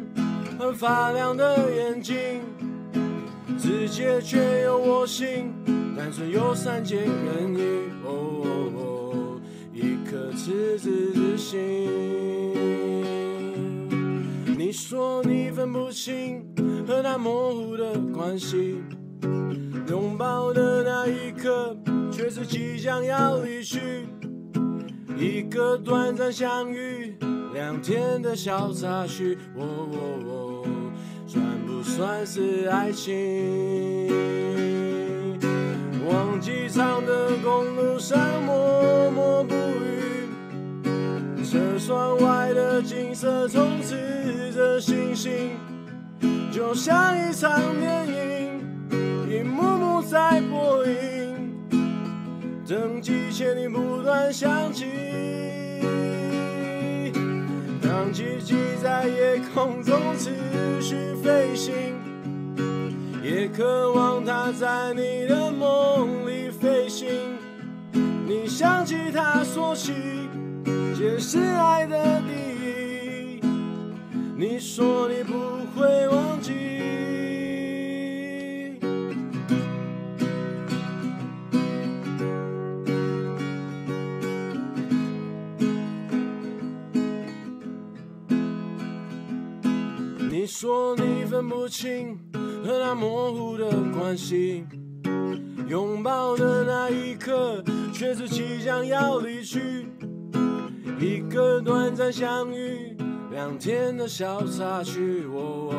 [0.59, 2.39] 和发亮的眼睛，
[3.57, 5.51] 直接却有我心，
[5.97, 7.61] 单纯又善解人意。
[8.05, 9.41] 哦哦哦，
[9.73, 11.89] 一颗赤子之心。
[14.55, 16.45] 你说你分不清
[16.87, 18.75] 和他模糊的关系，
[19.89, 21.75] 拥抱的那一刻，
[22.11, 23.79] 却是即将要离去。
[25.17, 27.17] 一个短暂相遇。
[27.53, 29.63] 两天的小插曲，哦
[29.93, 29.97] 哦
[30.27, 30.67] 哦，
[31.25, 33.13] 算不算是爱情？
[36.05, 40.27] 忘机场的公路上默默不语，
[41.43, 45.51] 车窗外的景色充斥着星星，
[46.51, 48.61] 就像一场电影，
[49.29, 50.93] 一幕幕在播映，
[52.67, 54.85] 等机前你不断响起。
[57.79, 60.31] 当奇迹在夜空中持
[60.81, 61.73] 续飞行，
[63.21, 67.07] 也渴望它在你的梦里飞行。
[68.27, 69.93] 你想起他说起，
[70.95, 72.31] 皆是爱的意
[72.65, 73.41] 义。
[74.35, 75.33] 你说你不
[75.79, 76.74] 会忘记。
[90.57, 92.17] 说你分不清
[92.65, 94.65] 和那模糊的关系，
[95.67, 99.85] 拥抱的那一刻却是即将要离去。
[100.97, 102.95] 一个短暂相遇，
[103.31, 105.73] 两天的小插曲，哦，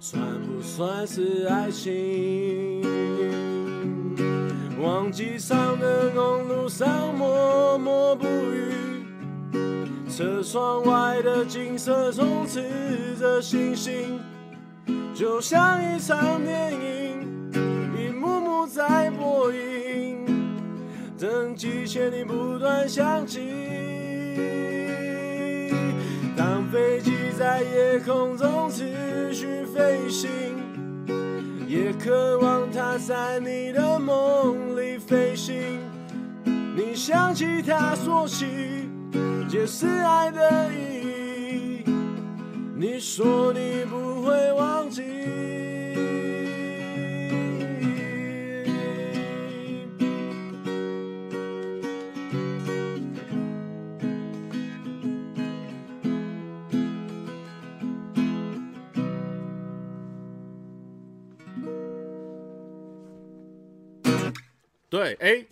[0.00, 2.82] 算不算是爱情？
[4.82, 9.01] 忘记上的公路上默默不语。
[10.14, 12.62] 车窗外的景色充斥
[13.18, 14.20] 着星星，
[15.14, 17.50] 就像一场电影，
[17.96, 20.26] 一幕幕在播映。
[21.18, 23.40] 等机前你不断想起，
[26.36, 30.28] 当飞机在夜空中持续飞行，
[31.66, 35.80] 也渴望它在你的梦里飞行。
[36.44, 38.81] 你想起他说起。
[39.52, 41.84] 解释爱的意义。
[42.74, 45.02] 你说你不会忘记。
[64.88, 65.44] 对，哎，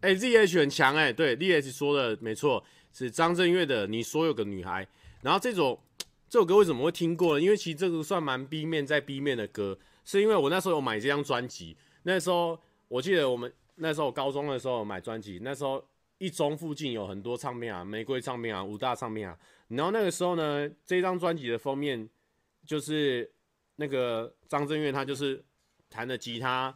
[0.00, 2.64] 哎，ZH 很强，哎，对，ZH 说的没错。
[2.94, 4.84] 是张震岳的《你所有的女孩》，
[5.20, 5.82] 然后这首
[6.28, 7.44] 这首歌为什么会听过呢？
[7.44, 11.76] 因为其实这个算蛮 B 面在 B 面的歌，是因为我那时候有买这张专辑。
[12.04, 12.56] 那时候
[12.86, 15.84] 我记得我们那时候高中的时候有买专辑，那时候
[16.18, 19.36] 一中附近有很多唱片啊，玫瑰唱片啊，五大唱片啊。
[19.68, 22.08] 然后那个时候呢，这张专辑的封面
[22.64, 23.28] 就是
[23.74, 25.44] 那个张震岳他就是
[25.90, 26.72] 弹的吉他，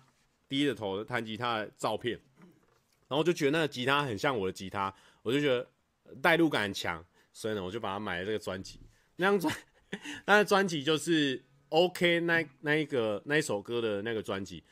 [0.49, 2.19] 低着头弹吉他的照片，
[3.07, 4.93] 然后就觉得那个吉他很像我的吉他，
[5.23, 5.65] 我就觉得。
[6.23, 8.81] 代入感很强，所以呢，我就把它买了这个专辑。
[9.17, 9.55] 那张专，
[10.27, 14.63] 那专辑就是 OK 那那一个那一首歌的那个专辑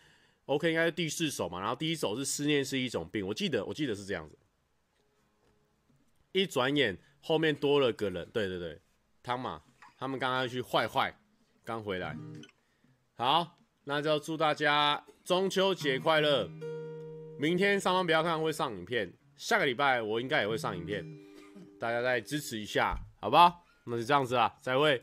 [0.46, 1.60] ，OK 应该是第四首嘛。
[1.60, 4.38] 然后第一首是思念是一种病，我记得我记得是这样子。
[6.32, 8.80] 一转眼后面多了个人，对对对，
[9.22, 9.62] 汤马
[9.98, 11.18] 他们刚刚去坏坏，
[11.64, 12.16] 刚回来。
[13.16, 16.48] 好，那就祝大家中秋节快乐。
[17.38, 21.04] 明天上班不要看会上影片，下个礼拜我应该也会上影片。
[21.78, 23.64] 大家再支持一下，好不好？
[23.84, 25.02] 那就这样子啦，再会。